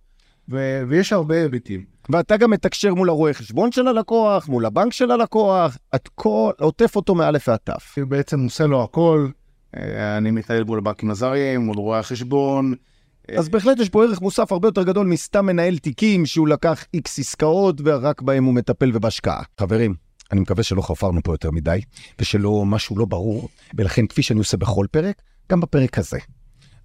ו... 0.49 0.81
ויש 0.87 1.13
הרבה 1.13 1.35
היבטים. 1.35 1.83
ואתה 2.09 2.37
גם 2.37 2.51
מתקשר 2.51 2.93
מול 2.93 3.09
הרואה 3.09 3.33
חשבון 3.33 3.71
של 3.71 3.87
הלקוח, 3.87 4.47
מול 4.47 4.65
הבנק 4.65 4.93
של 4.93 5.11
הלקוח, 5.11 5.77
את 5.95 6.07
כל, 6.15 6.51
עוטף 6.59 6.95
אותו 6.95 7.15
מאלף 7.15 7.47
ועד 7.47 7.59
תף. 7.63 7.95
בעצם 8.07 8.43
עושה 8.43 8.65
לו 8.65 8.83
הכל, 8.83 9.27
אה, 9.77 10.17
אני 10.17 10.31
מתנהל 10.31 10.63
מול 10.63 10.77
הבנקים 10.77 11.11
הזרים, 11.11 11.61
מול 11.61 11.77
רואי 11.77 11.99
החשבון. 11.99 12.73
אז 13.37 13.49
בהחלט 13.49 13.79
יש 13.79 13.89
פה 13.89 14.03
ערך 14.03 14.21
מוסף 14.21 14.51
הרבה 14.51 14.67
יותר 14.67 14.83
גדול 14.83 15.07
מסתם 15.07 15.45
מנהל 15.45 15.77
תיקים 15.77 16.25
שהוא 16.25 16.47
לקח 16.47 16.85
איקס 16.93 17.19
עסקאות 17.19 17.81
ורק 17.85 18.21
בהם 18.21 18.43
הוא 18.43 18.53
מטפל 18.53 18.91
ובהשקעה. 18.93 19.43
חברים, 19.59 19.95
אני 20.31 20.39
מקווה 20.39 20.63
שלא 20.63 20.81
חפרנו 20.81 21.23
פה 21.23 21.33
יותר 21.33 21.51
מדי, 21.51 21.79
ושלא 22.19 22.63
משהו 22.65 22.97
לא 22.97 23.05
ברור, 23.05 23.49
ולכן 23.75 24.07
כפי 24.07 24.21
שאני 24.21 24.39
עושה 24.39 24.57
בכל 24.57 24.85
פרק, 24.91 25.21
גם 25.51 25.59
בפרק 25.59 25.97
הזה. 25.97 26.17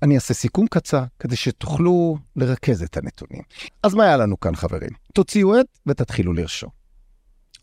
אני 0.02 0.14
אעשה 0.14 0.34
סיכום 0.34 0.66
קצר 0.66 1.04
כדי 1.18 1.36
שתוכלו 1.36 2.18
לרכז 2.36 2.82
את 2.82 2.96
הנתונים. 2.96 3.42
אז 3.82 3.94
מה 3.94 4.04
היה 4.04 4.16
לנו 4.16 4.40
כאן 4.40 4.56
חברים? 4.56 4.90
תוציאו 5.14 5.54
עט 5.54 5.66
ותתחילו 5.86 6.32
לרשום. 6.32 6.70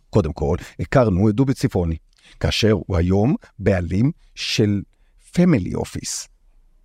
קודם 0.09 0.33
כל, 0.33 0.57
הכרנו 0.79 1.29
את 1.29 1.35
דובי 1.35 1.53
צפרוני, 1.53 1.97
כאשר 2.39 2.71
הוא 2.71 2.97
היום 2.97 3.35
בעלים 3.59 4.11
של 4.35 4.81
family 5.33 5.75
office. 5.75 6.27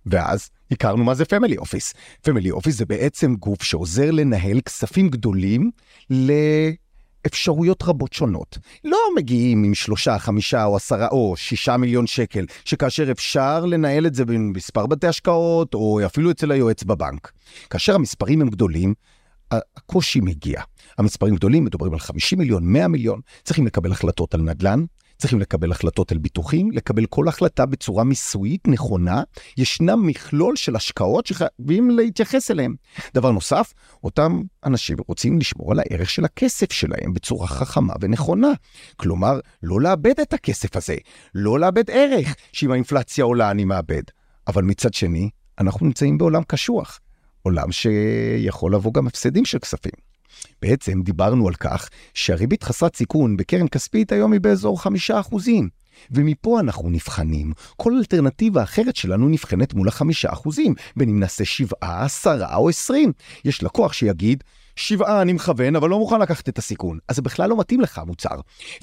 ואז 0.05 0.49
הכרנו 0.71 1.03
מה 1.03 1.13
זה 1.13 1.25
family 1.25 1.57
office. 1.57 1.93
family 2.21 2.51
office 2.51 2.77
זה 2.77 2.85
בעצם 2.85 3.35
גוף 3.35 3.63
שעוזר 3.63 4.11
לנהל 4.11 4.61
כספים 4.61 5.09
גדולים 5.09 5.71
לאפשרויות 7.25 7.83
רבות 7.83 8.13
שונות. 8.13 8.57
לא 8.83 8.97
מגיעים 9.15 9.63
עם 9.63 9.73
שלושה, 9.73 10.19
חמישה 10.19 10.65
או 10.65 10.75
עשרה 10.75 11.07
או 11.07 11.33
שישה 11.37 11.77
מיליון 11.77 12.07
שקל, 12.07 12.45
שכאשר 12.65 13.11
אפשר 13.11 13.65
לנהל 13.65 14.05
את 14.07 14.15
זה 14.15 14.25
במספר 14.25 14.85
בתי 14.85 15.07
השקעות, 15.07 15.73
או 15.73 15.99
אפילו 16.05 16.31
אצל 16.31 16.51
היועץ 16.51 16.83
בבנק. 16.83 17.31
כאשר 17.69 17.95
המספרים 17.95 18.41
הם 18.41 18.49
גדולים, 18.49 18.93
הקושי 19.51 20.19
מגיע. 20.19 20.61
המספרים 20.97 21.35
גדולים, 21.35 21.65
מדברים 21.65 21.93
על 21.93 21.99
50 21.99 22.39
מיליון, 22.39 22.63
100 22.65 22.87
מיליון, 22.87 23.19
צריכים 23.43 23.65
לקבל 23.65 23.91
החלטות 23.91 24.33
על 24.33 24.41
נדל"ן, 24.41 24.85
צריכים 25.17 25.39
לקבל 25.39 25.71
החלטות 25.71 26.11
על 26.11 26.17
ביטוחים, 26.17 26.71
לקבל 26.71 27.05
כל 27.05 27.27
החלטה 27.27 27.65
בצורה 27.65 28.03
מיסויית 28.03 28.67
נכונה. 28.67 29.23
ישנם 29.57 30.07
מכלול 30.07 30.55
של 30.55 30.75
השקעות 30.75 31.25
שחייבים 31.25 31.89
להתייחס 31.89 32.51
אליהם. 32.51 32.75
דבר 33.13 33.31
נוסף, 33.31 33.73
אותם 34.03 34.41
אנשים 34.65 34.97
רוצים 35.07 35.39
לשמור 35.39 35.71
על 35.71 35.79
הערך 35.79 36.09
של 36.09 36.25
הכסף 36.25 36.71
שלהם 36.71 37.13
בצורה 37.13 37.47
חכמה 37.47 37.93
ונכונה. 38.01 38.51
כלומר, 38.95 39.39
לא 39.63 39.81
לאבד 39.81 40.19
את 40.19 40.33
הכסף 40.33 40.75
הזה, 40.75 40.95
לא 41.35 41.59
לאבד 41.59 41.89
ערך, 41.89 42.35
שאם 42.53 42.71
האינפלציה 42.71 43.23
עולה 43.23 43.51
אני 43.51 43.65
מאבד. 43.65 44.03
אבל 44.47 44.63
מצד 44.63 44.93
שני, 44.93 45.29
אנחנו 45.59 45.85
נמצאים 45.85 46.17
בעולם 46.17 46.43
קשוח. 46.47 46.99
עולם 47.41 47.71
שיכול 47.71 48.75
לבוא 48.75 48.93
גם 48.93 49.07
הפסדים 49.07 49.45
של 49.45 49.59
כספים. 49.59 50.14
בעצם 50.61 51.01
דיברנו 51.01 51.47
על 51.47 51.53
כך 51.53 51.89
שהריבית 52.13 52.63
חסרת 52.63 52.95
סיכון 52.95 53.37
בקרן 53.37 53.67
כספית 53.67 54.11
היום 54.11 54.33
היא 54.33 54.41
באזור 54.41 54.81
חמישה 54.81 55.19
אחוזים. 55.19 55.69
ומפה 56.11 56.59
אנחנו 56.59 56.89
נבחנים. 56.89 57.53
כל 57.77 57.93
אלטרנטיבה 57.97 58.63
אחרת 58.63 58.95
שלנו 58.95 59.29
נבחנת 59.29 59.73
מול 59.73 59.87
החמישה 59.87 60.33
אחוזים, 60.33 60.75
בין 60.95 61.09
אם 61.09 61.19
נעשה 61.19 61.45
שבעה, 61.45 62.05
עשרה 62.05 62.55
או 62.55 62.69
עשרים. 62.69 63.11
יש 63.45 63.63
לקוח 63.63 63.93
שיגיד, 63.93 64.43
שבעה 64.75 65.21
אני 65.21 65.33
מכוון, 65.33 65.75
אבל 65.75 65.89
לא 65.89 65.99
מוכן 65.99 66.21
לקחת 66.21 66.49
את 66.49 66.57
הסיכון. 66.57 66.99
אז 67.09 67.15
זה 67.15 67.21
בכלל 67.21 67.49
לא 67.49 67.59
מתאים 67.59 67.81
לך 67.81 67.97
המוצר. 67.97 68.35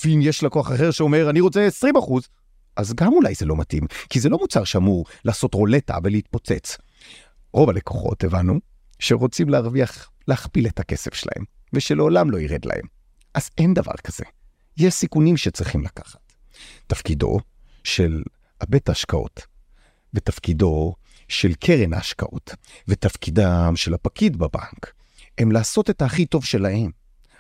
ואם 0.05 0.21
יש 0.23 0.43
לקוח 0.43 0.73
אחר 0.73 0.91
שאומר, 0.91 1.31
אני 1.31 1.41
רוצה 1.41 1.67
20 1.67 1.97
אחוז, 1.97 2.29
אז 2.77 2.95
גם 2.95 3.13
אולי 3.13 3.35
זה 3.35 3.47
לא 3.47 3.57
מתאים, 3.57 3.87
כי 4.11 4.21
זה 4.21 4.29
לא 4.29 4.39
מוצר 4.39 4.65
שאמור 4.65 5.05
לעשות 5.25 5.55
רולטה 5.55 5.97
ולהתפוצץ. 6.05 6.79
רוב 7.53 7.71
הלקוחות, 7.71 8.25
הבנו, 8.25 8.61
שרוצים 8.99 9.49
להרוויח, 9.49 10.11
להכפיל 10.29 10.67
את 10.67 10.81
הכסף 10.81 11.15
שלהם, 11.15 11.45
ושלעולם 11.73 12.31
לא 12.31 12.39
ירד 12.39 12.65
להם. 12.65 12.87
אז 13.35 13.51
אין 13.59 13.75
דבר 13.75 13.93
כזה. 14.05 14.25
יש 14.77 14.95
סיכונים 14.95 15.37
שצריכים 15.37 15.85
לקחת. 15.85 16.33
תפקידו 16.87 17.39
של 17.85 18.23
הבית 18.61 18.89
ההשקעות, 18.89 19.47
ותפקידו 20.15 20.95
של 21.29 21.55
קרן 21.55 21.93
ההשקעות, 21.93 22.55
ותפקידם 22.89 23.73
של 23.77 23.95
הפקיד 23.95 24.37
בבנק, 24.37 24.93
הם 25.39 25.53
לעשות 25.53 25.91
את 25.91 26.03
הכי 26.03 26.27
טוב 26.27 26.45
שלהם. 26.45 26.91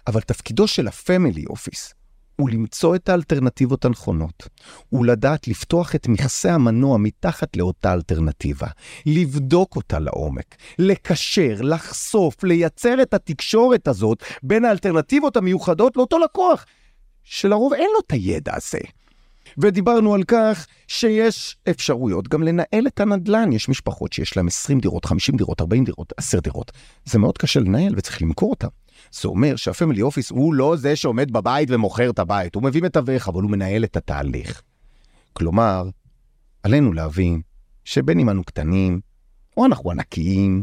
אבל 0.07 0.21
תפקידו 0.21 0.68
של 0.68 0.88
הפמילי 0.88 1.45
אופיס 1.47 1.95
הוא 2.37 2.51
למצוא 2.51 2.97
את 2.97 3.09
האלטרנטיבות 3.09 3.85
הנכונות. 3.85 4.49
הוא 4.88 5.07
לדעת 5.07 5.49
לפתוח 5.49 5.95
את 5.95 6.09
מכסה 6.09 6.55
המנוע 6.55 6.99
מתחת 6.99 7.57
לאותה 7.57 7.92
אלטרנטיבה, 7.92 8.66
לבדוק 9.07 9.77
אותה 9.77 9.99
לעומק, 9.99 10.57
לקשר, 10.79 11.55
לחשוף, 11.61 12.45
לייצר 12.45 13.03
את 13.03 13.14
התקשורת 13.14 13.88
הזאת 13.88 14.23
בין 14.42 14.64
האלטרנטיבות 14.64 15.37
המיוחדות 15.37 15.97
לאותו 15.97 16.18
לקוח, 16.18 16.64
שלרוב 17.23 17.73
אין 17.73 17.88
לו 17.95 18.01
את 18.07 18.12
הידע 18.12 18.53
הזה. 18.57 19.02
ודיברנו 19.59 20.14
על 20.14 20.22
כך 20.28 20.66
שיש 20.88 21.57
אפשרויות 21.70 22.28
גם 22.28 22.42
לנהל 22.42 22.87
את 22.87 23.00
הנדל"ן. 23.00 23.52
יש 23.52 23.68
משפחות 23.68 24.12
שיש 24.12 24.37
להן 24.37 24.46
20 24.46 24.81
דירות, 24.81 25.05
50 25.05 25.37
דירות, 25.37 25.61
40 25.61 25.85
דירות, 25.85 26.12
10 26.16 26.40
דירות. 26.40 26.72
זה 27.05 27.18
מאוד 27.18 27.38
קשה 27.38 27.61
לנהל 27.61 27.94
וצריך 27.96 28.22
למכור 28.22 28.50
אותן. 28.50 28.68
זה 29.12 29.28
אומר 29.28 29.57
שהפמילי 29.57 30.02
אופיס 30.02 30.31
הוא 30.31 30.55
לא 30.55 30.76
זה 30.76 30.96
שעומד 30.96 31.31
בבית 31.31 31.68
ומוכר 31.70 32.11
את 32.11 32.18
הבית, 32.18 32.55
הוא 32.55 32.62
מביא 32.62 32.83
מתווך, 32.83 33.28
אבל 33.28 33.42
הוא 33.42 33.50
מנהל 33.50 33.85
את 33.85 33.96
התהליך. 33.96 34.62
כלומר, 35.33 35.88
עלינו 36.62 36.92
להבין 36.92 37.40
שבין 37.85 38.18
אם 38.18 38.31
אנו 38.31 38.44
קטנים, 38.44 39.00
או 39.57 39.66
אנחנו 39.66 39.90
ענקיים, 39.90 40.62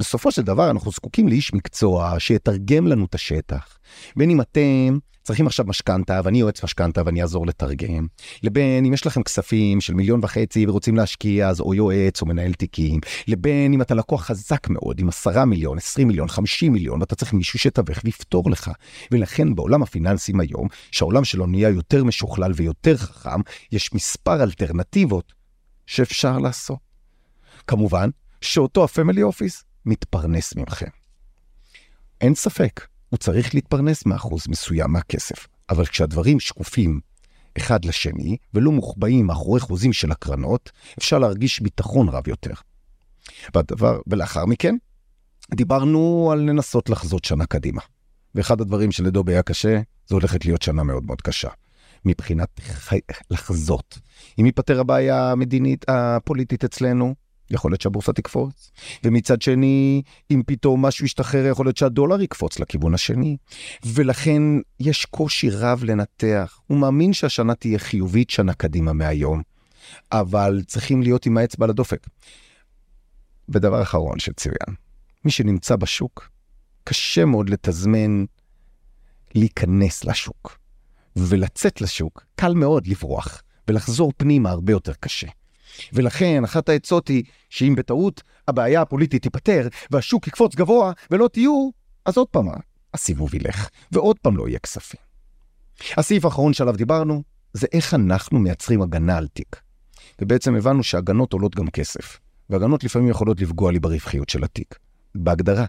בסופו 0.00 0.30
של 0.32 0.42
דבר 0.42 0.70
אנחנו 0.70 0.90
זקוקים 0.90 1.28
לאיש 1.28 1.54
מקצוע 1.54 2.14
שיתרגם 2.18 2.86
לנו 2.86 3.04
את 3.04 3.14
השטח. 3.14 3.78
בין 4.16 4.30
אם 4.30 4.40
אתם 4.40 4.98
צריכים 5.22 5.46
עכשיו 5.46 5.66
משכנתה 5.66 6.20
ואני 6.24 6.40
יועץ 6.40 6.64
משכנתה 6.64 7.02
ואני 7.06 7.22
אעזור 7.22 7.46
לתרגם, 7.46 8.06
לבין 8.42 8.84
אם 8.84 8.92
יש 8.92 9.06
לכם 9.06 9.22
כספים 9.22 9.80
של 9.80 9.94
מיליון 9.94 10.20
וחצי 10.22 10.66
ורוצים 10.66 10.96
להשקיע 10.96 11.48
אז 11.48 11.60
או 11.60 11.74
יועץ 11.74 12.22
או 12.22 12.26
מנהל 12.26 12.52
תיקים, 12.52 13.00
לבין 13.28 13.72
אם 13.72 13.82
אתה 13.82 13.94
לקוח 13.94 14.24
חזק 14.24 14.68
מאוד 14.68 15.00
עם 15.00 15.08
עשרה 15.08 15.44
מיליון, 15.44 15.78
עשרים 15.78 16.08
מיליון, 16.08 16.28
חמישים 16.28 16.72
מיליון 16.72 17.00
ואתה 17.00 17.14
צריך 17.14 17.32
מישהו 17.32 17.58
שתווך 17.58 17.98
ויפתור 18.04 18.50
לך. 18.50 18.70
ולכן 19.10 19.54
בעולם 19.54 19.82
הפיננסים 19.82 20.40
היום, 20.40 20.68
שהעולם 20.90 21.24
שלו 21.24 21.46
נהיה 21.46 21.68
יותר 21.68 22.04
משוכלל 22.04 22.52
ויותר 22.54 22.96
חכם, 22.96 23.40
יש 23.72 23.94
מספר 23.94 24.42
אלטרנטיבות 24.42 25.32
שאפשר 25.86 26.38
לעשות. 26.38 26.78
כמובן 27.66 28.10
שאותו 28.40 28.84
הפמילי 28.84 29.22
אופיס 29.22 29.64
מתפרנס 29.86 30.56
מכם. 30.56 30.90
אין 32.20 32.34
ספק, 32.34 32.86
הוא 33.08 33.18
צריך 33.18 33.54
להתפרנס 33.54 34.06
מאחוז 34.06 34.48
מסוים 34.48 34.92
מהכסף. 34.92 35.46
אבל 35.70 35.86
כשהדברים 35.86 36.40
שקופים 36.40 37.00
אחד 37.58 37.84
לשני 37.84 38.36
ולא 38.54 38.72
מוחבאים 38.72 39.26
מאחורי 39.26 39.60
חוזים 39.60 39.92
של 39.92 40.12
הקרנות, 40.12 40.70
אפשר 40.98 41.18
להרגיש 41.18 41.60
ביטחון 41.60 42.08
רב 42.08 42.28
יותר. 42.28 42.54
והדבר, 43.54 44.00
ולאחר 44.06 44.46
מכן, 44.46 44.76
דיברנו 45.54 46.30
על 46.32 46.38
לנסות 46.38 46.90
לחזות 46.90 47.24
שנה 47.24 47.46
קדימה. 47.46 47.80
ואחד 48.34 48.60
הדברים 48.60 48.92
שלדובי 48.92 49.32
היה 49.32 49.42
קשה, 49.42 49.80
זו 50.08 50.16
הולכת 50.16 50.44
להיות 50.44 50.62
שנה 50.62 50.82
מאוד 50.82 51.04
מאוד 51.04 51.20
קשה. 51.20 51.48
מבחינת 52.04 52.60
לחזות. 53.30 53.98
אם 54.40 54.46
ייפתר 54.46 54.80
הבעיה 54.80 55.32
המדינית 55.32 55.84
הפוליטית 55.88 56.64
אצלנו, 56.64 57.14
יכול 57.50 57.70
להיות 57.70 57.80
שהבורסה 57.80 58.12
תקפוץ. 58.12 58.70
ומצד 59.04 59.42
שני, 59.42 60.02
אם 60.30 60.42
פתאום 60.46 60.86
משהו 60.86 61.04
ישתחרר, 61.04 61.46
יכול 61.46 61.66
להיות 61.66 61.76
שהדולר 61.76 62.20
יקפוץ 62.20 62.58
לכיוון 62.58 62.94
השני. 62.94 63.36
ולכן 63.84 64.42
יש 64.80 65.04
קושי 65.04 65.50
רב 65.50 65.84
לנתח. 65.84 66.60
הוא 66.66 66.78
מאמין 66.78 67.12
שהשנה 67.12 67.54
תהיה 67.54 67.78
חיובית 67.78 68.30
שנה 68.30 68.54
קדימה 68.54 68.92
מהיום, 68.92 69.42
אבל 70.12 70.62
צריכים 70.66 71.02
להיות 71.02 71.26
עם 71.26 71.36
האצבע 71.36 71.64
על 71.64 71.70
הדופק. 71.70 72.06
ודבר 73.48 73.82
אחרון 73.82 74.18
שצוין, 74.18 74.76
מי 75.24 75.30
שנמצא 75.30 75.76
בשוק, 75.76 76.30
קשה 76.84 77.24
מאוד 77.24 77.48
לתזמן 77.48 78.24
להיכנס 79.34 80.04
לשוק. 80.04 80.60
ולצאת 81.16 81.80
לשוק, 81.80 82.24
קל 82.34 82.54
מאוד 82.54 82.86
לברוח, 82.86 83.42
ולחזור 83.68 84.12
פנימה 84.16 84.50
הרבה 84.50 84.72
יותר 84.72 84.92
קשה. 85.00 85.26
ולכן 85.92 86.44
אחת 86.44 86.68
העצות 86.68 87.08
היא 87.08 87.22
שאם 87.50 87.74
בטעות 87.76 88.22
הבעיה 88.48 88.82
הפוליטית 88.82 89.22
תיפתר 89.22 89.68
והשוק 89.90 90.26
יקפוץ 90.26 90.54
גבוה 90.54 90.92
ולא 91.10 91.28
תהיו, 91.28 91.70
אז 92.04 92.16
עוד 92.16 92.28
פעם 92.28 92.46
הסיבוב 92.94 93.34
ילך, 93.34 93.68
ועוד 93.92 94.18
פעם 94.18 94.36
לא 94.36 94.48
יהיה 94.48 94.58
כספים. 94.58 95.00
הסעיף 95.96 96.24
האחרון 96.24 96.52
שעליו 96.52 96.76
דיברנו, 96.76 97.22
זה 97.52 97.66
איך 97.72 97.94
אנחנו 97.94 98.38
מייצרים 98.38 98.82
הגנה 98.82 99.16
על 99.16 99.26
תיק. 99.28 99.60
ובעצם 100.20 100.54
הבנו 100.54 100.82
שהגנות 100.82 101.32
עולות 101.32 101.54
גם 101.54 101.70
כסף, 101.70 102.18
והגנות 102.50 102.84
לפעמים 102.84 103.08
יכולות 103.08 103.40
לפגוע 103.40 103.72
לי 103.72 103.78
ברווחיות 103.78 104.28
של 104.28 104.44
התיק, 104.44 104.78
בהגדרה. 105.14 105.64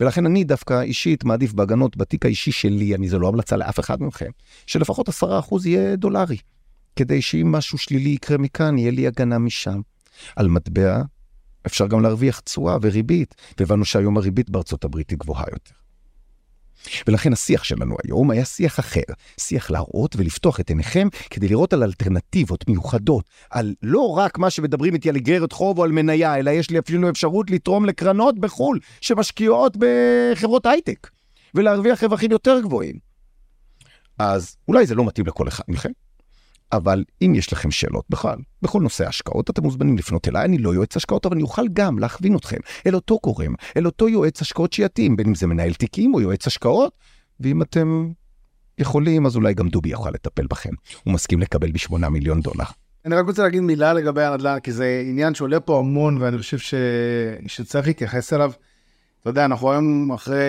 ולכן 0.00 0.26
אני 0.26 0.44
דווקא 0.44 0.80
אישית 0.80 1.24
מעדיף 1.24 1.52
בהגנות 1.52 1.96
בתיק 1.96 2.24
האישי 2.24 2.52
שלי, 2.52 2.94
אני 2.94 3.08
זה 3.08 3.18
לא 3.18 3.28
המלצה 3.28 3.56
לאף 3.56 3.80
אחד 3.80 4.02
מכם, 4.02 4.30
שלפחות 4.66 5.08
10% 5.08 5.12
יהיה 5.64 5.96
דולרי. 5.96 6.36
כדי 6.96 7.22
שאם 7.22 7.52
משהו 7.52 7.78
שלילי 7.78 8.10
יקרה 8.10 8.38
מכאן, 8.38 8.78
יהיה 8.78 8.90
לי 8.90 9.06
הגנה 9.06 9.38
משם. 9.38 9.80
על 10.36 10.48
מטבע 10.48 11.02
אפשר 11.66 11.86
גם 11.86 12.02
להרוויח 12.02 12.40
תשואה 12.40 12.76
וריבית, 12.82 13.34
והבנו 13.58 13.84
שהיום 13.84 14.16
הריבית 14.16 14.50
בארצות 14.50 14.84
הברית 14.84 15.10
היא 15.10 15.18
גבוהה 15.18 15.44
יותר. 15.52 15.74
ולכן 17.06 17.32
השיח 17.32 17.64
שלנו 17.64 17.96
היום 18.04 18.30
היה 18.30 18.44
שיח 18.44 18.80
אחר, 18.80 19.00
שיח 19.40 19.70
להראות 19.70 20.16
ולפתוח 20.16 20.60
את 20.60 20.68
עיניכם 20.68 21.08
כדי 21.30 21.48
לראות 21.48 21.72
על 21.72 21.82
אלטרנטיבות 21.82 22.68
מיוחדות, 22.68 23.24
על 23.50 23.74
לא 23.82 24.18
רק 24.18 24.38
מה 24.38 24.50
שמדברים 24.50 24.94
איתי 24.94 25.08
על 25.08 25.16
איגרת 25.16 25.52
חוב 25.52 25.78
או 25.78 25.84
על 25.84 25.92
מניה, 25.92 26.38
אלא 26.38 26.50
יש 26.50 26.70
לי 26.70 26.78
אפילו 26.78 27.10
אפשרות 27.10 27.50
לתרום 27.50 27.86
לקרנות 27.86 28.38
בחו"ל 28.38 28.78
שמשקיעות 29.00 29.76
בחברות 29.78 30.66
הייטק, 30.66 31.10
ולהרוויח 31.54 32.02
רווחים 32.02 32.30
יותר 32.30 32.60
גבוהים. 32.60 32.98
אז 34.18 34.56
אולי 34.68 34.86
זה 34.86 34.94
לא 34.94 35.04
מתאים 35.04 35.26
לכל 35.26 35.48
אחד 35.48 35.64
מכם, 35.68 35.90
אבל 36.72 37.04
אם 37.22 37.32
יש 37.34 37.52
לכם 37.52 37.70
שאלות 37.70 38.04
בכלל, 38.10 38.36
בכל 38.62 38.80
נושא 38.82 39.04
ההשקעות, 39.04 39.50
אתם 39.50 39.62
מוזמנים 39.62 39.98
לפנות 39.98 40.28
אליי, 40.28 40.44
אני 40.44 40.58
לא 40.58 40.74
יועץ 40.74 40.96
השקעות, 40.96 41.26
אבל 41.26 41.34
אני 41.34 41.42
אוכל 41.42 41.68
גם 41.72 41.98
להכווין 41.98 42.36
אתכם 42.36 42.56
אל 42.86 42.94
אותו 42.94 43.18
גורם, 43.24 43.54
אל 43.76 43.86
אותו 43.86 44.08
יועץ 44.08 44.42
השקעות 44.42 44.72
שיתאים, 44.72 45.16
בין 45.16 45.26
אם 45.26 45.34
זה 45.34 45.46
מנהל 45.46 45.74
תיקים 45.74 46.14
או 46.14 46.20
יועץ 46.20 46.46
השקעות, 46.46 46.92
ואם 47.40 47.62
אתם 47.62 48.10
יכולים, 48.78 49.26
אז 49.26 49.36
אולי 49.36 49.54
גם 49.54 49.68
דובי 49.68 49.88
יוכל 49.88 50.10
לטפל 50.10 50.46
בכם. 50.46 50.70
הוא 51.04 51.14
מסכים 51.14 51.40
לקבל 51.40 51.72
ב-8 51.72 52.08
מיליון 52.08 52.40
דולר. 52.40 52.64
אני 53.04 53.14
רק 53.14 53.26
רוצה 53.26 53.42
להגיד 53.42 53.60
מילה 53.60 53.92
לגבי 53.92 54.22
הנדל"ן, 54.22 54.58
כי 54.62 54.72
זה 54.72 55.02
עניין 55.06 55.34
שעולה 55.34 55.60
פה 55.60 55.78
המון, 55.78 56.22
ואני 56.22 56.38
חושב 56.38 56.58
ש... 56.58 56.74
שצריך 57.46 57.86
להתייחס 57.86 58.32
אליו. 58.32 58.52
אתה 59.20 59.30
יודע, 59.30 59.44
אנחנו 59.44 59.70
היום 59.70 60.12
אחרי 60.12 60.44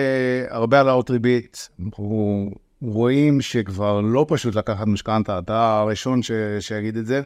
הרבה 0.48 0.76
העלאות 0.76 1.10
ריבית, 1.10 1.68
אנחנו 1.84 2.50
רואים 2.84 3.40
שכבר 3.40 4.00
לא 4.00 4.26
פשוט 4.28 4.54
לקחת 4.54 4.86
משכנתה, 4.86 5.38
אתה 5.38 5.80
הראשון 5.80 6.22
ש... 6.22 6.30
שיגיד 6.60 6.96
את 6.96 7.06
זה, 7.06 7.22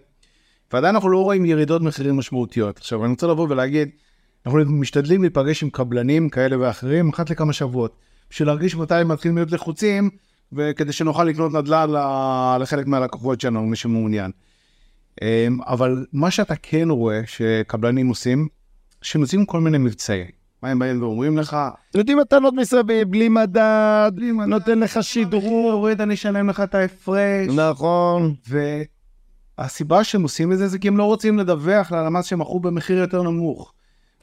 ועדיין 0.73 0.95
אנחנו 0.95 1.09
לא 1.09 1.25
רואים 1.25 1.45
ירידות 1.45 1.83
מחירים 1.83 2.17
משמעותיות. 2.17 2.79
עכשיו, 2.79 3.05
אני 3.05 3.11
רוצה 3.11 3.27
לבוא 3.27 3.47
ולהגיד, 3.51 3.89
אנחנו 4.47 4.59
משתדלים 4.65 5.21
להיפגש 5.21 5.63
עם 5.63 5.71
קבלנים 5.71 6.29
כאלה 6.29 6.61
ואחרים 6.61 7.09
אחת 7.09 7.31
לכמה 7.31 7.53
שבועות. 7.53 7.97
בשביל 8.31 8.49
להרגיש 8.49 8.77
מתי 8.77 8.95
הם 8.95 9.09
מתחילים 9.09 9.37
להיות 9.37 9.53
לחוצים, 9.53 10.11
וכדי 10.53 10.93
שנוכל 10.93 11.25
לקנות 11.25 11.53
נדל"ן 11.53 11.91
לחלק 12.61 12.87
מהלקוחות 12.87 13.41
שלנו, 13.41 13.67
מי 13.67 13.77
שמעוניין. 13.77 14.31
אמ, 15.23 15.59
אבל 15.67 16.07
מה 16.13 16.31
שאתה 16.31 16.55
כן 16.57 16.91
רואה 16.91 17.21
שקבלנים 17.27 18.09
עושים, 18.09 18.49
שהם 19.03 19.21
עושים 19.21 19.47
כל 19.47 19.61
מיני 19.61 19.79
מבצעים. 19.79 20.38
מה 20.63 20.69
הם 20.69 20.79
באים 20.79 21.03
ואומרים 21.03 21.39
לך, 21.39 21.57
יודעים 21.95 22.19
מתנות 22.19 22.55
מסביב, 22.55 23.11
בלי 23.11 23.29
מדד, 23.29 24.13
נותן 24.47 24.79
לך 24.79 25.03
שדרוג. 25.03 25.69
יורד, 25.69 26.01
אני 26.01 26.15
אשלם 26.15 26.49
לך 26.49 26.61
את 26.61 26.75
ההפרש. 26.75 27.49
נכון. 27.49 28.35
והסיבה 29.59 30.05
שהם 30.05 30.23
עושים 30.23 30.53
את 30.53 30.59
זה, 30.59 30.69
זה 30.69 30.79
כי 30.79 30.89
הם 30.89 30.97
לא 30.97 31.05
רוצים 31.05 31.39
לדווח 31.39 31.93
ללמ"ס 31.93 32.27
שהם 32.27 32.39
מכרו 32.39 32.61
במחיר 32.61 32.99
יותר 32.99 33.23
נמוך. 33.23 33.73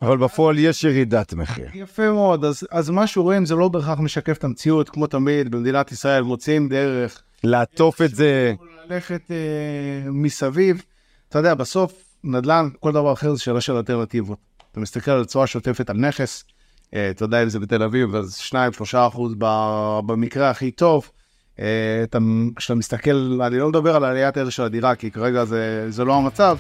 אבל 0.02 0.18
בפועל 0.18 0.60
יש 0.60 0.84
ירידת 0.84 1.34
מחיר. 1.34 1.68
יפה 1.74 2.12
מאוד, 2.12 2.46
אז, 2.46 2.68
אז 2.72 2.90
מה 2.90 3.08
שרואים 3.08 3.46
זה 3.46 3.56
לא 3.56 3.68
בהכרח 3.68 4.00
משקף 4.00 4.38
את 4.38 4.44
המציאות, 4.44 4.90
כמו 4.90 5.08
תמיד, 5.08 5.52
במדינת 5.52 5.92
ישראל 5.92 6.24
מוצאים 6.24 6.70
דרך 6.70 7.22
לעטוף 7.44 8.02
את 8.02 8.16
זה. 8.16 8.54
ללכת 8.90 9.32
אה, 9.32 10.12
מסביב. 10.12 10.82
אתה 11.30 11.40
יודע, 11.40 11.54
בסוף 11.54 11.94
נדל"ן, 12.24 12.70
כל 12.80 12.92
דבר 12.92 13.14
אחר 13.14 13.34
זה 13.36 13.42
שאלה 13.42 13.62
של 13.62 13.76
אלטרנטיבות. 13.76 14.55
אתה 14.76 14.82
מסתכל 14.82 15.12
על 15.12 15.26
תשואה 15.26 15.48
שוטפת 15.48 15.90
על 15.90 15.98
נכס, 15.98 16.44
אה, 16.94 17.10
אתה 17.10 17.24
יודע 17.24 17.44
אם 17.44 17.50
זה 17.50 17.60
בתל 17.60 17.84
אביב, 17.84 18.16
אז 18.16 18.40
2-3 18.40 18.54
אחוז 19.08 19.36
במקרה 20.06 20.50
הכי 20.50 20.72
טוב. 20.72 21.10
אה, 21.60 21.66
אתה, 22.04 22.18
כשאתה 22.56 22.76
מסתכל, 22.76 23.40
אני 23.48 23.60
לא 23.60 23.70
מדבר 23.70 23.96
על 23.96 24.04
עליית 24.04 24.38
ערך 24.38 24.52
של 24.52 24.64
הדירה, 24.64 24.96
כי 24.96 25.12
כרגע 25.12 25.46
זה, 25.46 25.86
זה 25.92 26.06
לא 26.06 26.16
המצב, 26.16 26.58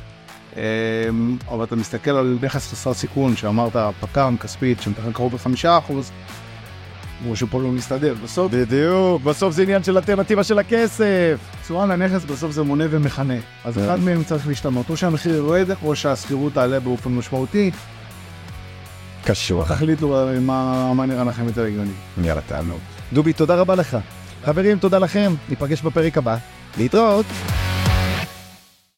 אה, 0.58 0.62
אבל 1.47 1.63
אתה 1.63 1.75
מסתכל 1.75 2.12
על 2.12 2.38
נכס 2.41 2.71
חסר 2.71 2.93
סיכון, 2.93 3.36
שאמרת 3.36 3.75
פק"ם, 3.99 4.36
כספית, 4.39 4.82
שמתכנן 4.82 5.12
קרוב 5.12 5.36
לחמישה 5.36 5.78
אחוז, 5.78 6.12
משהו 7.30 7.47
פה 7.47 7.62
לא 7.62 7.67
מסתדר. 7.67 8.15
בסוף, 8.23 8.51
בדיוק, 8.51 9.21
בסוף 9.21 9.54
זה 9.54 9.62
עניין 9.63 9.84
של 9.84 9.97
אלטרנטיבה 9.97 10.43
של 10.43 10.60
הכסף. 10.60 11.39
תשואה 11.63 11.86
לנכס 11.86 12.25
בסוף 12.25 12.51
זה 12.51 12.63
מונה 12.63 12.84
ומכנה. 12.89 13.38
אז 13.65 13.78
אחד 13.78 13.99
מהם 13.99 14.23
צריך 14.23 14.47
להשתנות, 14.47 14.89
או 14.89 14.97
שהמחיר 14.97 15.36
יורד, 15.36 15.67
או 15.84 15.95
שהשכירות 15.95 16.54
תעלה 16.54 16.80
באופן 16.80 17.12
משמעותי. 17.12 17.71
קשור. 19.25 19.65
תחליטו 19.65 20.27
מה, 20.41 20.93
מה 20.93 21.05
נראה 21.05 21.23
לכם 21.23 21.45
יותר 21.45 21.63
הגיוני. 21.63 21.91
יאללה, 22.23 22.41
תענוג. 22.41 22.79
דובי, 23.13 23.33
תודה 23.33 23.55
רבה 23.55 23.75
לך. 23.75 23.97
חברים, 24.45 24.79
תודה 24.79 24.97
לכם. 24.97 25.33
ניפגש 25.49 25.81
בפרק 25.81 26.17
הבא. 26.17 26.38
להתראות. 26.77 27.25